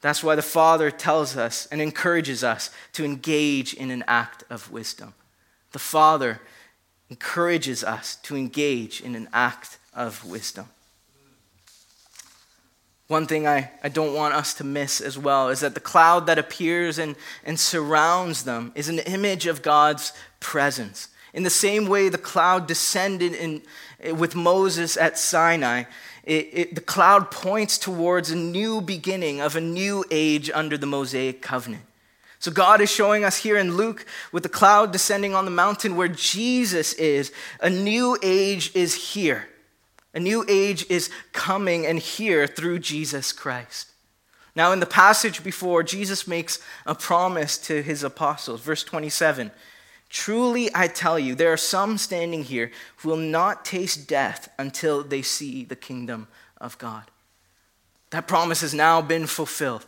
That's 0.00 0.22
why 0.22 0.34
the 0.34 0.42
Father 0.42 0.90
tells 0.90 1.36
us 1.36 1.66
and 1.70 1.80
encourages 1.80 2.44
us 2.44 2.70
to 2.92 3.04
engage 3.04 3.74
in 3.74 3.90
an 3.90 4.04
act 4.06 4.44
of 4.48 4.70
wisdom. 4.70 5.14
The 5.72 5.78
Father 5.78 6.40
encourages 7.10 7.84
us 7.84 8.16
to 8.16 8.36
engage 8.36 9.00
in 9.00 9.14
an 9.14 9.28
act 9.32 9.78
of 9.94 10.24
wisdom. 10.24 10.66
One 13.08 13.26
thing 13.26 13.46
I, 13.46 13.70
I 13.84 13.88
don't 13.88 14.14
want 14.14 14.34
us 14.34 14.52
to 14.54 14.64
miss 14.64 15.00
as 15.00 15.16
well 15.16 15.48
is 15.48 15.60
that 15.60 15.74
the 15.74 15.80
cloud 15.80 16.26
that 16.26 16.38
appears 16.38 16.98
and, 16.98 17.14
and 17.44 17.58
surrounds 17.58 18.42
them 18.42 18.72
is 18.74 18.88
an 18.88 18.98
image 19.00 19.46
of 19.46 19.62
God's 19.62 20.12
presence. 20.40 21.08
In 21.32 21.44
the 21.44 21.50
same 21.50 21.86
way 21.86 22.08
the 22.08 22.18
cloud 22.18 22.66
descended 22.66 23.32
in, 23.34 23.62
with 24.16 24.34
Moses 24.34 24.96
at 24.96 25.18
Sinai, 25.18 25.84
it, 26.24 26.48
it, 26.52 26.74
the 26.74 26.80
cloud 26.80 27.30
points 27.30 27.78
towards 27.78 28.32
a 28.32 28.36
new 28.36 28.80
beginning 28.80 29.40
of 29.40 29.54
a 29.54 29.60
new 29.60 30.04
age 30.10 30.50
under 30.52 30.76
the 30.76 30.86
Mosaic 30.86 31.40
covenant. 31.40 31.84
So 32.38 32.50
God 32.50 32.80
is 32.80 32.90
showing 32.90 33.24
us 33.24 33.38
here 33.38 33.56
in 33.56 33.76
Luke 33.76 34.04
with 34.32 34.42
the 34.42 34.48
cloud 34.48 34.92
descending 34.92 35.34
on 35.34 35.44
the 35.44 35.50
mountain 35.50 35.96
where 35.96 36.08
Jesus 36.08 36.92
is. 36.94 37.32
A 37.60 37.70
new 37.70 38.16
age 38.22 38.74
is 38.74 39.12
here. 39.12 39.48
A 40.14 40.20
new 40.20 40.44
age 40.48 40.86
is 40.88 41.10
coming 41.32 41.86
and 41.86 41.98
here 41.98 42.46
through 42.46 42.78
Jesus 42.78 43.32
Christ. 43.32 43.90
Now, 44.54 44.72
in 44.72 44.80
the 44.80 44.86
passage 44.86 45.44
before, 45.44 45.82
Jesus 45.82 46.26
makes 46.26 46.58
a 46.86 46.94
promise 46.94 47.58
to 47.58 47.82
his 47.82 48.02
apostles. 48.02 48.62
Verse 48.62 48.82
27 48.82 49.50
Truly, 50.08 50.70
I 50.74 50.86
tell 50.86 51.18
you, 51.18 51.34
there 51.34 51.52
are 51.52 51.58
some 51.58 51.98
standing 51.98 52.44
here 52.44 52.70
who 52.98 53.10
will 53.10 53.16
not 53.16 53.64
taste 53.64 54.08
death 54.08 54.48
until 54.58 55.02
they 55.02 55.20
see 55.20 55.64
the 55.64 55.76
kingdom 55.76 56.28
of 56.58 56.78
God. 56.78 57.10
That 58.10 58.28
promise 58.28 58.60
has 58.60 58.72
now 58.72 59.02
been 59.02 59.26
fulfilled. 59.26 59.84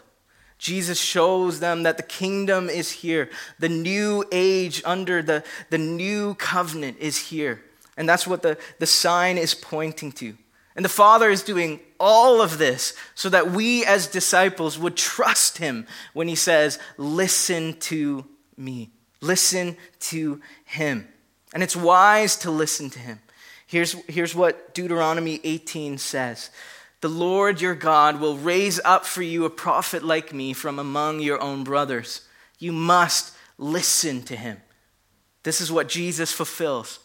Jesus 0.58 0.98
shows 0.98 1.60
them 1.60 1.84
that 1.84 1.96
the 1.96 2.02
kingdom 2.02 2.68
is 2.68 2.90
here. 2.90 3.30
The 3.58 3.68
new 3.68 4.24
age 4.32 4.82
under 4.84 5.22
the, 5.22 5.44
the 5.70 5.78
new 5.78 6.34
covenant 6.34 6.98
is 6.98 7.16
here. 7.16 7.62
And 7.96 8.08
that's 8.08 8.26
what 8.26 8.42
the, 8.42 8.58
the 8.78 8.86
sign 8.86 9.38
is 9.38 9.54
pointing 9.54 10.12
to. 10.12 10.36
And 10.76 10.84
the 10.84 10.88
Father 10.88 11.30
is 11.30 11.42
doing 11.42 11.80
all 11.98 12.40
of 12.40 12.58
this 12.58 12.94
so 13.14 13.28
that 13.30 13.50
we 13.50 13.84
as 13.84 14.06
disciples 14.06 14.78
would 14.78 14.96
trust 14.96 15.58
Him 15.58 15.86
when 16.12 16.28
He 16.28 16.36
says, 16.36 16.78
Listen 16.96 17.78
to 17.80 18.24
me. 18.56 18.90
Listen 19.20 19.76
to 20.00 20.40
Him. 20.64 21.08
And 21.52 21.62
it's 21.62 21.74
wise 21.74 22.36
to 22.36 22.50
listen 22.50 22.90
to 22.90 22.98
Him. 22.98 23.20
Here's, 23.66 23.92
here's 24.06 24.34
what 24.34 24.72
Deuteronomy 24.74 25.40
18 25.44 25.98
says 25.98 26.50
The 27.00 27.08
Lord 27.08 27.60
your 27.60 27.74
God 27.74 28.20
will 28.20 28.36
raise 28.36 28.80
up 28.84 29.06
for 29.06 29.22
you 29.22 29.44
a 29.44 29.50
prophet 29.50 30.02
like 30.02 30.32
me 30.32 30.52
from 30.52 30.78
among 30.78 31.20
your 31.20 31.40
own 31.40 31.62
brothers. 31.62 32.22
You 32.58 32.72
must 32.72 33.34
listen 33.56 34.22
to 34.24 34.36
Him. 34.36 34.58
This 35.44 35.60
is 35.60 35.70
what 35.70 35.88
Jesus 35.88 36.32
fulfills. 36.32 36.98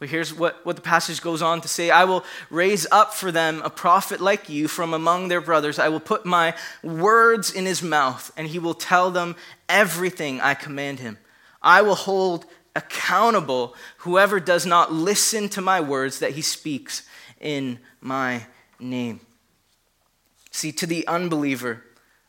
But 0.00 0.08
here's 0.08 0.34
what, 0.34 0.64
what 0.64 0.76
the 0.76 0.82
passage 0.82 1.20
goes 1.20 1.42
on 1.42 1.60
to 1.60 1.68
say 1.68 1.90
I 1.90 2.04
will 2.04 2.24
raise 2.48 2.86
up 2.90 3.12
for 3.14 3.30
them 3.30 3.60
a 3.62 3.70
prophet 3.70 4.20
like 4.20 4.48
you 4.48 4.66
from 4.66 4.94
among 4.94 5.28
their 5.28 5.42
brothers. 5.42 5.78
I 5.78 5.90
will 5.90 6.00
put 6.00 6.24
my 6.24 6.54
words 6.82 7.52
in 7.52 7.66
his 7.66 7.82
mouth, 7.82 8.32
and 8.36 8.48
he 8.48 8.58
will 8.58 8.74
tell 8.74 9.10
them 9.10 9.36
everything 9.68 10.40
I 10.40 10.54
command 10.54 11.00
him. 11.00 11.18
I 11.62 11.82
will 11.82 11.94
hold 11.94 12.46
accountable 12.74 13.74
whoever 13.98 14.40
does 14.40 14.64
not 14.64 14.92
listen 14.92 15.48
to 15.50 15.60
my 15.60 15.80
words 15.80 16.18
that 16.20 16.32
he 16.32 16.42
speaks 16.42 17.06
in 17.38 17.78
my 18.00 18.46
name. 18.80 19.20
See, 20.50 20.72
to 20.72 20.86
the 20.86 21.06
unbeliever, 21.06 21.84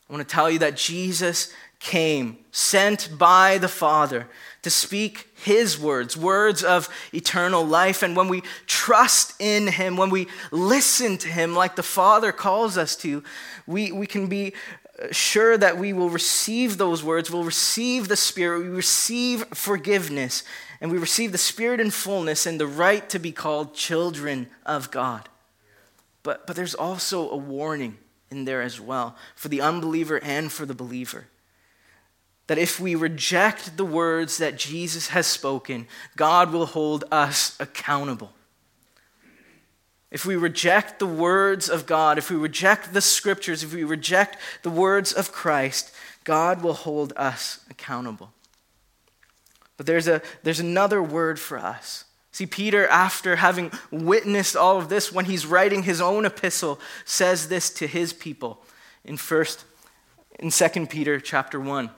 I 0.08 0.12
want 0.12 0.28
to 0.28 0.32
tell 0.32 0.50
you 0.50 0.58
that 0.60 0.76
Jesus 0.76 1.52
came, 1.80 2.38
sent 2.52 3.10
by 3.18 3.58
the 3.58 3.68
Father 3.68 4.28
to 4.62 4.70
speak 4.70 5.28
his 5.42 5.78
words, 5.78 6.16
words 6.16 6.62
of 6.62 6.88
eternal 7.12 7.64
life. 7.64 8.02
And 8.02 8.16
when 8.16 8.28
we 8.28 8.42
trust 8.66 9.34
in 9.40 9.66
him, 9.66 9.96
when 9.96 10.10
we 10.10 10.28
listen 10.52 11.18
to 11.18 11.28
him 11.28 11.56
like 11.56 11.74
the 11.74 11.82
Father 11.82 12.30
calls 12.30 12.78
us 12.78 12.94
to, 12.96 13.24
we, 13.66 13.90
we 13.90 14.06
can 14.06 14.28
be 14.28 14.52
uh, 15.02 15.08
sure 15.10 15.58
that 15.58 15.76
we 15.78 15.92
will 15.92 16.10
receive 16.10 16.78
those 16.78 17.02
words, 17.02 17.30
we'll 17.30 17.42
receive 17.42 18.06
the 18.06 18.16
Spirit, 18.16 18.60
we 18.60 18.68
receive 18.68 19.44
forgiveness, 19.48 20.44
and 20.80 20.92
we 20.92 20.98
receive 20.98 21.32
the 21.32 21.38
Spirit 21.38 21.80
in 21.80 21.90
fullness 21.90 22.46
and 22.46 22.60
the 22.60 22.66
right 22.66 23.08
to 23.10 23.18
be 23.18 23.32
called 23.32 23.74
children 23.74 24.48
of 24.64 24.92
God. 24.92 25.28
But, 26.22 26.46
but 26.46 26.56
there's 26.56 26.74
also 26.74 27.28
a 27.30 27.36
warning 27.36 27.98
in 28.30 28.44
there 28.44 28.62
as 28.62 28.80
well 28.80 29.16
for 29.34 29.48
the 29.48 29.60
unbeliever 29.60 30.22
and 30.22 30.50
for 30.50 30.66
the 30.66 30.74
believer 30.74 31.26
that 32.46 32.58
if 32.58 32.80
we 32.80 32.94
reject 32.94 33.76
the 33.76 33.84
words 33.84 34.38
that 34.38 34.58
Jesus 34.58 35.08
has 35.08 35.26
spoken, 35.26 35.86
God 36.16 36.52
will 36.52 36.66
hold 36.66 37.04
us 37.10 37.56
accountable. 37.60 38.32
If 40.10 40.26
we 40.26 40.36
reject 40.36 40.98
the 40.98 41.06
words 41.06 41.70
of 41.70 41.86
God, 41.86 42.18
if 42.18 42.30
we 42.30 42.36
reject 42.36 42.92
the 42.92 43.00
scriptures, 43.00 43.62
if 43.62 43.72
we 43.72 43.84
reject 43.84 44.36
the 44.62 44.70
words 44.70 45.12
of 45.12 45.32
Christ, 45.32 45.94
God 46.24 46.62
will 46.62 46.74
hold 46.74 47.14
us 47.16 47.64
accountable. 47.70 48.32
But 49.78 49.86
there's, 49.86 50.06
a, 50.06 50.20
there's 50.42 50.60
another 50.60 51.02
word 51.02 51.40
for 51.40 51.56
us. 51.56 52.04
See, 52.32 52.46
Peter, 52.46 52.86
after 52.88 53.36
having 53.36 53.70
witnessed 53.90 54.56
all 54.56 54.78
of 54.78 54.88
this, 54.88 55.12
when 55.12 55.26
he's 55.26 55.44
writing 55.44 55.82
his 55.82 56.00
own 56.00 56.24
epistle, 56.24 56.80
says 57.04 57.48
this 57.48 57.68
to 57.74 57.86
his 57.86 58.14
people 58.14 58.62
in 59.04 59.18
first 59.18 59.64
in 60.38 60.50
2 60.50 60.86
Peter 60.86 61.20
chapter 61.20 61.60
1. 61.60 61.90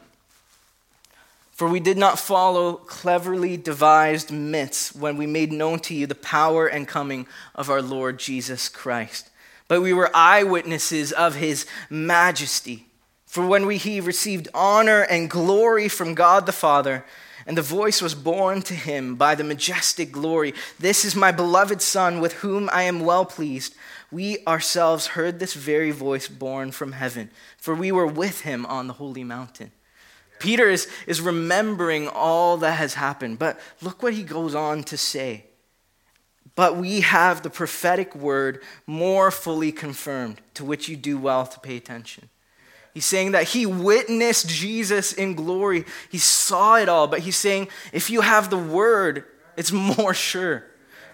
For 1.53 1.69
we 1.69 1.79
did 1.79 1.97
not 1.97 2.19
follow 2.19 2.75
cleverly 2.75 3.57
devised 3.57 4.33
myths 4.33 4.93
when 4.93 5.17
we 5.17 5.27
made 5.27 5.53
known 5.53 5.79
to 5.81 5.95
you 5.95 6.09
the 6.09 6.17
power 6.17 6.67
and 6.67 6.89
coming 6.89 7.29
of 7.55 7.71
our 7.71 7.81
Lord 7.81 8.19
Jesus 8.19 8.69
Christ, 8.69 9.31
but 9.69 9.81
we 9.81 9.93
were 9.93 10.11
eyewitnesses 10.15 11.13
of 11.13 11.37
his 11.37 11.65
majesty. 11.89 12.87
For 13.27 13.47
when 13.47 13.67
we, 13.67 13.79
he 13.79 14.01
received 14.01 14.49
honor 14.53 15.03
and 15.03 15.31
glory 15.31 15.89
from 15.89 16.15
God 16.15 16.47
the 16.47 16.53
Father, 16.53 17.05
and 17.47 17.57
the 17.57 17.63
voice 17.63 18.01
was 18.01 18.15
borne 18.15 18.63
to 18.63 18.75
him 18.75 19.17
by 19.17 19.35
the 19.35 19.45
majestic 19.45 20.13
glory 20.13 20.55
This 20.79 21.05
is 21.05 21.15
my 21.15 21.33
beloved 21.33 21.83
Son, 21.83 22.21
with 22.21 22.35
whom 22.35 22.71
I 22.73 22.83
am 22.83 23.01
well 23.01 23.25
pleased. 23.25 23.75
We 24.11 24.45
ourselves 24.47 25.09
heard 25.09 25.39
this 25.39 25.55
very 25.55 25.91
voice 25.91 26.29
borne 26.29 26.71
from 26.71 26.93
heaven, 26.93 27.31
for 27.57 27.75
we 27.75 27.91
were 27.91 28.07
with 28.07 28.43
him 28.43 28.65
on 28.67 28.87
the 28.87 28.95
holy 28.95 29.25
mountain. 29.25 29.73
Peter 30.39 30.69
is, 30.69 30.89
is 31.07 31.21
remembering 31.21 32.09
all 32.09 32.57
that 32.59 32.79
has 32.79 32.95
happened, 32.95 33.39
but 33.39 33.59
look 33.81 34.03
what 34.03 34.15
he 34.15 34.23
goes 34.23 34.55
on 34.55 34.83
to 34.85 34.97
say. 34.97 35.45
But 36.55 36.77
we 36.77 37.01
have 37.01 37.43
the 37.43 37.51
prophetic 37.51 38.15
word 38.15 38.63
more 38.87 39.31
fully 39.31 39.73
confirmed, 39.73 40.41
to 40.55 40.65
which 40.65 40.89
you 40.89 40.97
do 40.97 41.19
well 41.19 41.47
to 41.47 41.61
pay 41.61 41.77
attention. 41.77 42.29
He's 42.95 43.05
saying 43.05 43.33
that 43.33 43.49
he 43.49 43.67
witnessed 43.67 44.49
Jesus 44.49 45.13
in 45.13 45.35
glory. 45.35 45.85
He 46.11 46.19
saw 46.19 46.77
it 46.77 46.89
all, 46.89 47.09
but 47.09 47.21
he's 47.21 47.37
saying 47.37 47.69
if 47.93 48.09
you 48.09 48.21
have 48.21 48.51
the 48.51 48.57
word, 48.57 49.25
it's 49.57 49.73
more 49.99 50.15
sure. 50.15 50.65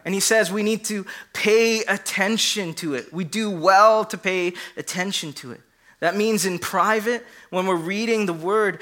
And 0.05 0.15
he 0.15 0.21
says 0.21 0.53
we 0.53 0.63
need 0.63 0.85
to 0.87 1.07
pay 1.33 1.81
attention 1.85 2.75
to 2.75 2.95
it. 2.95 3.13
We 3.13 3.25
do 3.25 3.51
well 3.51 4.05
to 4.07 4.19
pay 4.19 4.53
attention 4.77 5.33
to 5.35 5.53
it. 5.53 5.61
That 6.01 6.17
means 6.17 6.47
in 6.47 6.59
private, 6.59 7.27
when 7.51 7.67
we're 7.67 7.77
reading 7.77 8.27
the 8.27 8.33
word, 8.33 8.81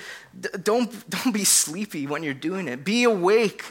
don't, 0.62 1.10
don't 1.10 1.32
be 1.32 1.44
sleepy 1.44 2.06
when 2.06 2.22
you're 2.22 2.34
doing 2.34 2.66
it. 2.66 2.84
Be 2.84 3.04
awake. 3.04 3.64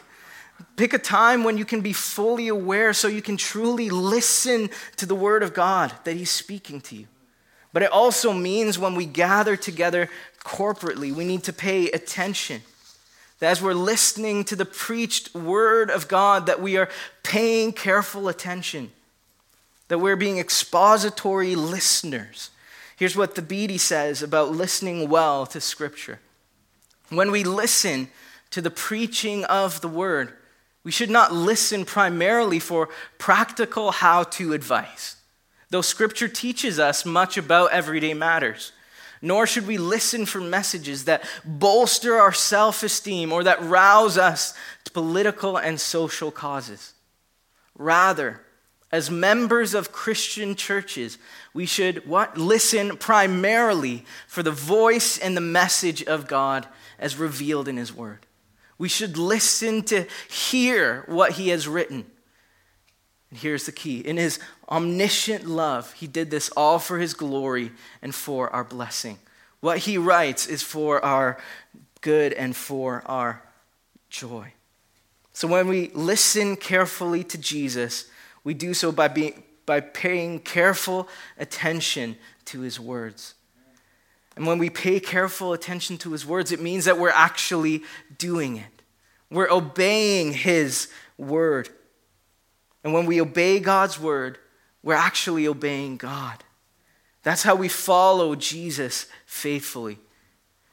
Pick 0.75 0.93
a 0.93 0.99
time 0.99 1.43
when 1.43 1.57
you 1.57 1.65
can 1.65 1.81
be 1.81 1.93
fully 1.93 2.47
aware 2.47 2.93
so 2.93 3.07
you 3.07 3.21
can 3.21 3.37
truly 3.37 3.89
listen 3.89 4.69
to 4.95 5.05
the 5.05 5.15
word 5.15 5.43
of 5.43 5.53
God 5.53 5.93
that 6.03 6.15
he's 6.15 6.31
speaking 6.31 6.81
to 6.81 6.95
you. 6.95 7.07
But 7.73 7.83
it 7.83 7.91
also 7.91 8.33
means 8.33 8.79
when 8.79 8.95
we 8.95 9.05
gather 9.05 9.55
together 9.55 10.09
corporately, 10.43 11.13
we 11.13 11.25
need 11.25 11.43
to 11.43 11.53
pay 11.53 11.91
attention. 11.91 12.61
That 13.39 13.51
as 13.51 13.61
we're 13.61 13.73
listening 13.73 14.45
to 14.45 14.55
the 14.55 14.65
preached 14.65 15.35
word 15.35 15.91
of 15.91 16.07
God, 16.07 16.45
that 16.47 16.61
we 16.61 16.77
are 16.77 16.89
paying 17.23 17.73
careful 17.73 18.27
attention, 18.27 18.91
that 19.89 19.99
we're 19.99 20.15
being 20.15 20.39
expository 20.39 21.55
listeners. 21.55 22.49
Here's 22.95 23.15
what 23.15 23.35
the 23.35 23.41
Beatty 23.43 23.77
says 23.77 24.23
about 24.23 24.51
listening 24.51 25.07
well 25.07 25.45
to 25.47 25.61
Scripture. 25.61 26.19
When 27.09 27.31
we 27.31 27.43
listen 27.43 28.09
to 28.49 28.61
the 28.61 28.71
preaching 28.71 29.45
of 29.45 29.81
the 29.81 29.87
word, 29.87 30.33
we 30.83 30.91
should 30.91 31.09
not 31.09 31.33
listen 31.33 31.85
primarily 31.85 32.59
for 32.59 32.89
practical 33.17 33.91
how 33.91 34.23
to 34.23 34.53
advice 34.53 35.16
though 35.69 35.81
Scripture 35.81 36.27
teaches 36.27 36.79
us 36.79 37.05
much 37.05 37.37
about 37.37 37.71
everyday 37.71 38.13
matters. 38.13 38.71
Nor 39.21 39.47
should 39.47 39.65
we 39.65 39.77
listen 39.77 40.25
for 40.25 40.39
messages 40.39 41.05
that 41.05 41.27
bolster 41.43 42.15
our 42.15 42.31
self 42.31 42.83
esteem 42.83 43.33
or 43.33 43.43
that 43.43 43.61
rouse 43.63 44.17
us 44.17 44.53
to 44.83 44.91
political 44.91 45.57
and 45.57 45.79
social 45.79 46.29
causes. 46.29 46.93
Rather, 47.75 48.41
as 48.91 49.09
members 49.09 49.73
of 49.73 49.91
Christian 49.91 50.55
churches, 50.55 51.17
we 51.53 51.65
should 51.65 52.07
what? 52.07 52.37
Listen 52.37 52.95
primarily 52.95 54.05
for 54.27 54.43
the 54.43 54.51
voice 54.51 55.17
and 55.17 55.35
the 55.35 55.41
message 55.41 56.03
of 56.03 56.27
God 56.27 56.67
as 56.99 57.17
revealed 57.17 57.67
in 57.67 57.77
His 57.77 57.93
Word. 57.93 58.25
We 58.77 58.87
should 58.87 59.17
listen 59.17 59.81
to 59.83 60.05
hear 60.29 61.03
what 61.07 61.33
He 61.33 61.49
has 61.49 61.67
written 61.67 62.05
and 63.29 63.39
here's 63.39 63.65
the 63.65 63.71
key 63.71 63.99
in 63.99 64.17
his 64.17 64.39
omniscient 64.69 65.45
love, 65.45 65.93
he 65.93 66.07
did 66.07 66.29
this 66.29 66.49
all 66.49 66.79
for 66.79 66.99
his 66.99 67.13
glory 67.13 67.71
and 68.01 68.13
for 68.13 68.49
our 68.53 68.63
blessing. 68.63 69.17
What 69.59 69.79
he 69.79 69.97
writes 69.97 70.47
is 70.47 70.61
for 70.61 71.03
our 71.03 71.37
good 72.01 72.33
and 72.33 72.55
for 72.55 73.03
our 73.05 73.41
joy. 74.09 74.53
So 75.33 75.47
when 75.47 75.67
we 75.67 75.89
listen 75.93 76.55
carefully 76.55 77.23
to 77.25 77.37
Jesus, 77.37 78.09
we 78.43 78.53
do 78.53 78.73
so 78.73 78.91
by, 78.91 79.07
being, 79.07 79.43
by 79.65 79.81
paying 79.81 80.39
careful 80.39 81.07
attention 81.37 82.17
to 82.45 82.61
his 82.61 82.79
words. 82.79 83.35
And 84.35 84.45
when 84.45 84.59
we 84.59 84.69
pay 84.69 84.99
careful 84.99 85.53
attention 85.53 85.97
to 85.99 86.11
his 86.11 86.25
words, 86.25 86.51
it 86.51 86.61
means 86.61 86.85
that 86.85 86.99
we're 86.99 87.09
actually 87.09 87.83
doing 88.17 88.57
it. 88.57 88.81
We're 89.29 89.49
obeying 89.49 90.33
his 90.33 90.89
word. 91.17 91.69
And 92.83 92.93
when 92.93 93.05
we 93.05 93.19
obey 93.19 93.59
God's 93.59 93.99
word, 93.99 94.37
we're 94.87 94.93
actually 94.93 95.45
obeying 95.45 95.97
God. 95.97 96.45
That's 97.21 97.43
how 97.43 97.55
we 97.55 97.67
follow 97.67 98.35
Jesus 98.35 99.07
faithfully. 99.25 99.99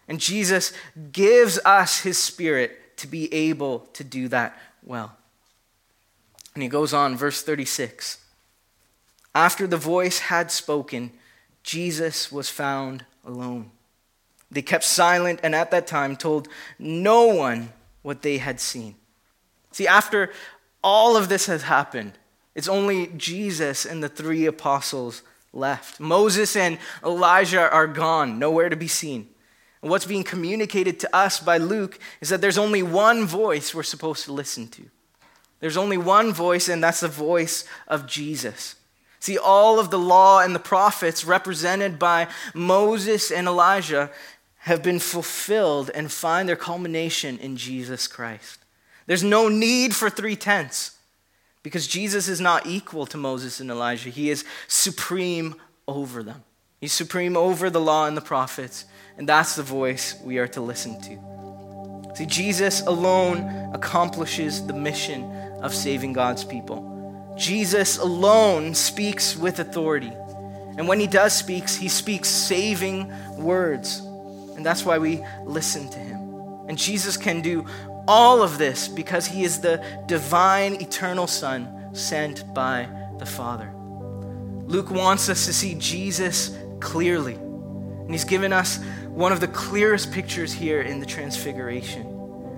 And 0.07 0.21
Jesus 0.21 0.73
gives 1.11 1.59
us 1.65 2.03
his 2.03 2.17
spirit 2.17 2.97
to 2.99 3.09
be 3.09 3.35
able 3.35 3.81
to 3.95 4.05
do 4.05 4.29
that 4.29 4.57
well. 4.85 5.17
And 6.55 6.63
he 6.63 6.69
goes 6.69 6.95
on, 6.95 7.17
verse 7.17 7.43
36. 7.43 8.19
After 9.35 9.67
the 9.67 9.77
voice 9.77 10.21
had 10.21 10.53
spoken, 10.53 11.11
Jesus 11.65 12.31
was 12.31 12.49
found 12.49 13.05
alone. 13.25 13.73
They 14.49 14.63
kept 14.63 14.85
silent 14.85 15.41
and 15.43 15.57
at 15.57 15.73
that 15.73 15.89
time 15.89 16.15
told 16.15 16.47
no 16.79 17.27
one 17.35 17.73
what 18.03 18.23
they 18.23 18.39
had 18.39 18.61
seen. 18.61 18.95
See, 19.73 19.89
after 19.89 20.31
all 20.85 21.17
of 21.17 21.29
this 21.29 21.47
has 21.47 21.65
happened. 21.65 22.13
It's 22.55 22.69
only 22.69 23.09
Jesus 23.17 23.85
and 23.85 24.03
the 24.03 24.09
three 24.09 24.47
apostles 24.47 25.23
left. 25.53 26.01
Moses 26.01 26.57
and 26.57 26.79
Elijah 27.05 27.71
are 27.71 27.87
gone, 27.87 28.39
nowhere 28.39 28.69
to 28.69 28.77
be 28.77 28.89
seen. 28.89 29.29
And 29.83 29.91
what's 29.91 30.07
being 30.07 30.25
communicated 30.25 31.01
to 31.01 31.17
us 31.17 31.41
by 31.41 31.59
Luke 31.59 31.99
is 32.21 32.31
that 32.31 32.41
there's 32.41 32.59
only 32.59 32.83
one 32.83 33.27
voice 33.27 33.75
we're 33.75 33.83
supposed 33.83 34.25
to 34.25 34.33
listen 34.33 34.69
to. 34.69 34.83
There's 35.61 35.77
only 35.77 35.97
one 35.97 36.33
voice, 36.33 36.69
and 36.69 36.83
that's 36.83 37.01
the 37.01 37.09
voice 37.09 37.65
of 37.89 38.07
Jesus. 38.07 38.77
See, 39.21 39.39
all 39.39 39.79
of 39.79 39.91
the 39.91 39.99
law 39.99 40.41
and 40.41 40.55
the 40.55 40.59
prophets 40.59 41.25
represented 41.25 41.99
by 41.99 42.29
Moses 42.53 43.31
and 43.31 43.47
Elijah 43.47 44.11
have 44.59 44.83
been 44.83 44.99
fulfilled 44.99 45.91
and 45.95 46.11
find 46.11 46.49
their 46.49 46.57
culmination 46.57 47.39
in 47.39 47.57
Jesus 47.57 48.07
Christ. 48.07 48.59
There's 49.07 49.23
no 49.23 49.49
need 49.49 49.95
for 49.95 50.09
three 50.09 50.37
tenths 50.37 50.94
because 51.65 51.89
Jesus 51.89 52.29
is 52.29 52.41
not 52.41 52.67
equal 52.67 53.07
to 53.07 53.17
Moses 53.17 53.59
and 53.59 53.71
Elijah. 53.71 54.11
He 54.11 54.31
is 54.31 54.45
supreme 54.69 55.57
over 55.89 56.23
them. 56.23 56.45
He's 56.81 56.93
supreme 56.93 57.37
over 57.37 57.71
the 57.71 57.81
law 57.81 58.07
and 58.07 58.17
the 58.17 58.21
prophets, 58.21 58.85
and 59.17 59.27
that's 59.27 59.57
the 59.57 59.63
voice 59.63 60.15
we 60.23 60.39
are 60.39 60.47
to 60.49 60.61
listen 60.61 61.01
to. 61.01 62.15
See, 62.15 62.27
Jesus 62.27 62.83
alone 62.83 63.73
accomplishes 63.75 64.65
the 64.67 64.75
mission 64.75 65.25
of 65.63 65.75
saving 65.75 66.13
God's 66.13 66.45
people. 66.45 67.35
Jesus 67.37 67.97
alone 67.97 68.75
speaks 68.75 69.35
with 69.35 69.59
authority. 69.59 70.13
And 70.77 70.87
when 70.87 71.01
he 71.01 71.07
does 71.07 71.33
speak, 71.33 71.69
he 71.69 71.89
speaks 71.89 72.29
saving 72.29 73.11
words. 73.37 74.01
And 74.55 74.65
that's 74.65 74.85
why 74.85 74.99
we 74.99 75.25
listen 75.45 75.89
to 75.89 75.99
him. 75.99 76.21
And 76.69 76.77
Jesus 76.77 77.17
can 77.17 77.41
do 77.41 77.67
all 78.07 78.43
of 78.43 78.59
this 78.59 78.89
because 78.89 79.27
he 79.27 79.45
is 79.45 79.61
the 79.61 79.85
divine, 80.07 80.75
eternal 80.81 81.27
Son 81.27 81.95
sent 81.95 82.53
by 82.55 82.89
the 83.19 83.27
Father. 83.27 83.73
Luke 84.67 84.91
wants 84.91 85.29
us 85.29 85.47
to 85.47 85.53
see 85.53 85.75
Jesus 85.75 86.57
clearly. 86.81 87.35
And 87.35 88.11
he's 88.11 88.25
given 88.25 88.53
us 88.53 88.79
one 89.09 89.33
of 89.33 89.41
the 89.41 89.49
clearest 89.49 90.13
pictures 90.13 90.53
here 90.53 90.83
in 90.83 91.01
the 91.01 91.07
Transfiguration. 91.07 92.03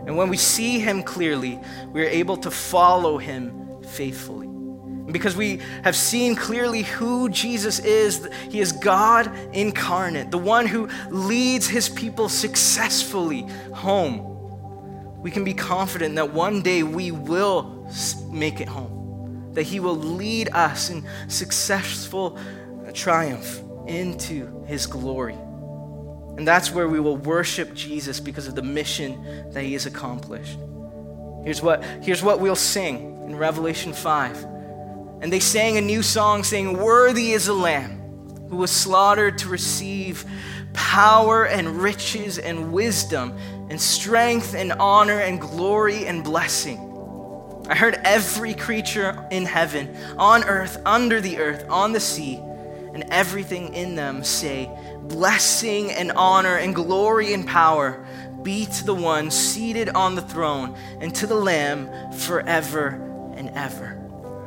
And 0.06 0.16
when 0.16 0.28
we 0.28 0.37
see 0.37 0.78
him 0.78 1.02
clearly, 1.02 1.59
we 1.92 2.02
are 2.02 2.09
able 2.09 2.37
to 2.38 2.50
follow 2.50 3.18
him 3.18 3.82
faithfully. 3.82 4.46
And 4.46 5.12
because 5.12 5.37
we 5.37 5.61
have 5.85 5.94
seen 5.94 6.35
clearly 6.35 6.82
who 6.82 7.28
Jesus 7.28 7.78
is, 7.78 8.28
he 8.50 8.61
is 8.61 8.72
God 8.72 9.30
incarnate, 9.52 10.30
the 10.30 10.38
one 10.38 10.66
who 10.66 10.88
leads 11.11 11.68
his 11.68 11.88
people 11.88 12.28
successfully 12.28 13.46
home. 13.72 14.36
We 15.18 15.31
can 15.31 15.44
be 15.44 15.55
confident 15.55 16.14
that 16.16 16.33
one 16.33 16.62
day 16.62 16.83
we 16.83 17.11
will 17.11 17.90
make 18.31 18.61
it 18.61 18.68
home, 18.68 19.50
that 19.55 19.64
he 19.64 19.81
will 19.81 19.96
lead 19.96 20.50
us 20.52 20.90
in 20.90 21.07
successful 21.29 22.38
triumph 22.94 23.61
into 23.87 24.64
his 24.66 24.87
glory. 24.87 25.37
And 26.37 26.46
that's 26.46 26.70
where 26.70 26.88
we 26.88 27.00
will 27.00 27.16
worship 27.16 27.72
Jesus 27.74 28.20
because 28.20 28.46
of 28.46 28.55
the 28.55 28.62
mission 28.62 29.50
that 29.52 29.62
he 29.62 29.72
has 29.72 29.87
accomplished. 29.87 30.59
Here's 31.44 31.62
what, 31.62 31.83
here's 32.02 32.22
what 32.22 32.40
we'll 32.40 32.57
sing 32.57 33.22
in 33.24 33.37
Revelation 33.37 33.92
5. 33.92 34.44
And 35.22 35.33
they 35.33 35.40
sang 35.40 35.79
a 35.79 35.81
new 35.81 36.02
song 36.02 36.44
saying, 36.44 36.76
Worthy 36.76 37.33
is 37.33 37.46
the 37.46 37.55
Lamb 37.55 38.02
who 38.50 38.57
was 38.57 38.70
slaughtered 38.70 39.38
to 39.38 39.48
receive 39.48 40.24
power 40.72 41.46
and 41.46 41.81
riches 41.81 42.38
and 42.38 42.72
wisdom 42.72 43.37
and 43.68 43.81
strength 43.81 44.55
and 44.55 44.72
honor 44.72 45.20
and 45.20 45.40
glory 45.40 46.07
and 46.07 46.22
blessing. 46.22 46.83
I 47.68 47.74
heard 47.74 48.00
every 48.05 48.55
creature 48.55 49.26
in 49.31 49.44
heaven, 49.44 49.96
on 50.18 50.44
earth, 50.44 50.81
under 50.87 51.20
the 51.20 51.38
earth, 51.38 51.66
on 51.68 51.92
the 51.92 52.00
sea, 52.00 52.37
and 52.37 53.05
everything 53.11 53.74
in 53.74 53.96
them 53.96 54.22
say, 54.22 54.70
Blessing 55.02 55.90
and 55.92 56.12
honor 56.12 56.57
and 56.57 56.74
glory 56.74 57.33
and 57.33 57.46
power 57.46 58.07
be 58.42 58.66
to 58.66 58.85
the 58.85 58.94
one 58.94 59.31
seated 59.31 59.88
on 59.88 60.14
the 60.14 60.22
throne 60.22 60.76
and 61.00 61.14
to 61.16 61.26
the 61.26 61.35
Lamb 61.35 62.12
forever 62.12 62.90
and 63.37 63.50
ever. 63.50 64.00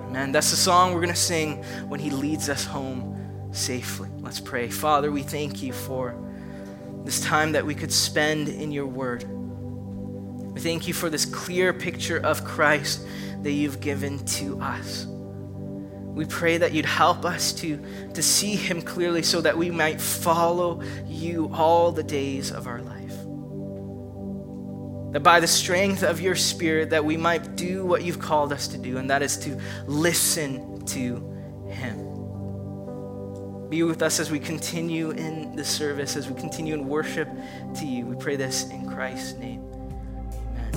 Amen. 0.05 0.31
That's 0.31 0.51
the 0.51 0.57
song 0.57 0.93
we're 0.93 1.01
going 1.01 1.13
to 1.13 1.19
sing 1.19 1.63
when 1.89 1.99
He 1.99 2.09
leads 2.09 2.49
us 2.49 2.65
home 2.65 3.49
safely. 3.51 4.09
Let's 4.19 4.39
pray. 4.39 4.69
Father, 4.69 5.11
we 5.11 5.23
thank 5.23 5.61
you 5.61 5.73
for 5.73 6.15
this 7.05 7.21
time 7.21 7.53
that 7.53 7.65
we 7.65 7.75
could 7.75 7.91
spend 7.91 8.47
in 8.47 8.71
your 8.71 8.85
word. 8.85 9.25
We 10.53 10.59
thank 10.59 10.87
you 10.87 10.93
for 10.93 11.09
this 11.09 11.25
clear 11.25 11.73
picture 11.73 12.17
of 12.17 12.43
Christ 12.43 13.05
that 13.43 13.51
you've 13.51 13.79
given 13.79 14.25
to 14.25 14.59
us. 14.59 15.05
We 15.05 16.25
pray 16.25 16.57
that 16.57 16.73
you'd 16.73 16.85
help 16.85 17.23
us 17.23 17.53
to, 17.53 17.81
to 18.13 18.21
see 18.21 18.55
him 18.55 18.81
clearly 18.81 19.23
so 19.23 19.39
that 19.41 19.57
we 19.57 19.71
might 19.71 20.01
follow 20.01 20.81
you 21.05 21.49
all 21.53 21.91
the 21.93 22.03
days 22.03 22.51
of 22.51 22.67
our 22.67 22.81
life. 22.81 23.15
That 25.13 25.21
by 25.21 25.39
the 25.39 25.47
strength 25.47 26.03
of 26.03 26.19
your 26.19 26.35
spirit 26.35 26.89
that 26.89 27.05
we 27.05 27.15
might 27.15 27.55
do 27.55 27.85
what 27.85 28.03
you've 28.03 28.19
called 28.19 28.51
us 28.51 28.67
to 28.69 28.77
do, 28.77 28.97
and 28.97 29.09
that 29.09 29.21
is 29.21 29.37
to 29.37 29.57
listen 29.87 30.85
to 30.87 31.15
him. 31.69 31.98
Be 33.69 33.83
with 33.83 34.01
us 34.01 34.19
as 34.19 34.31
we 34.31 34.39
continue 34.39 35.11
in 35.11 35.55
the 35.55 35.63
service, 35.63 36.15
as 36.15 36.27
we 36.27 36.33
continue 36.39 36.73
in 36.73 36.87
worship 36.87 37.29
to 37.75 37.85
you. 37.85 38.07
We 38.07 38.15
pray 38.15 38.35
this 38.35 38.67
in 38.69 38.89
Christ's 38.89 39.37
name. 39.37 39.63
Amen. 40.55 40.73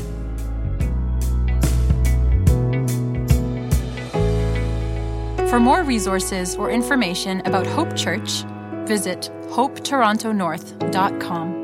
For 5.49 5.59
more 5.59 5.85
resources 5.85 6.55
or 6.57 6.71
information 6.71 7.41
about 7.47 7.67
Hope 7.67 7.97
Church, 7.97 8.43
visit 8.87 9.31
hopetorontonorth.com. 9.49 11.62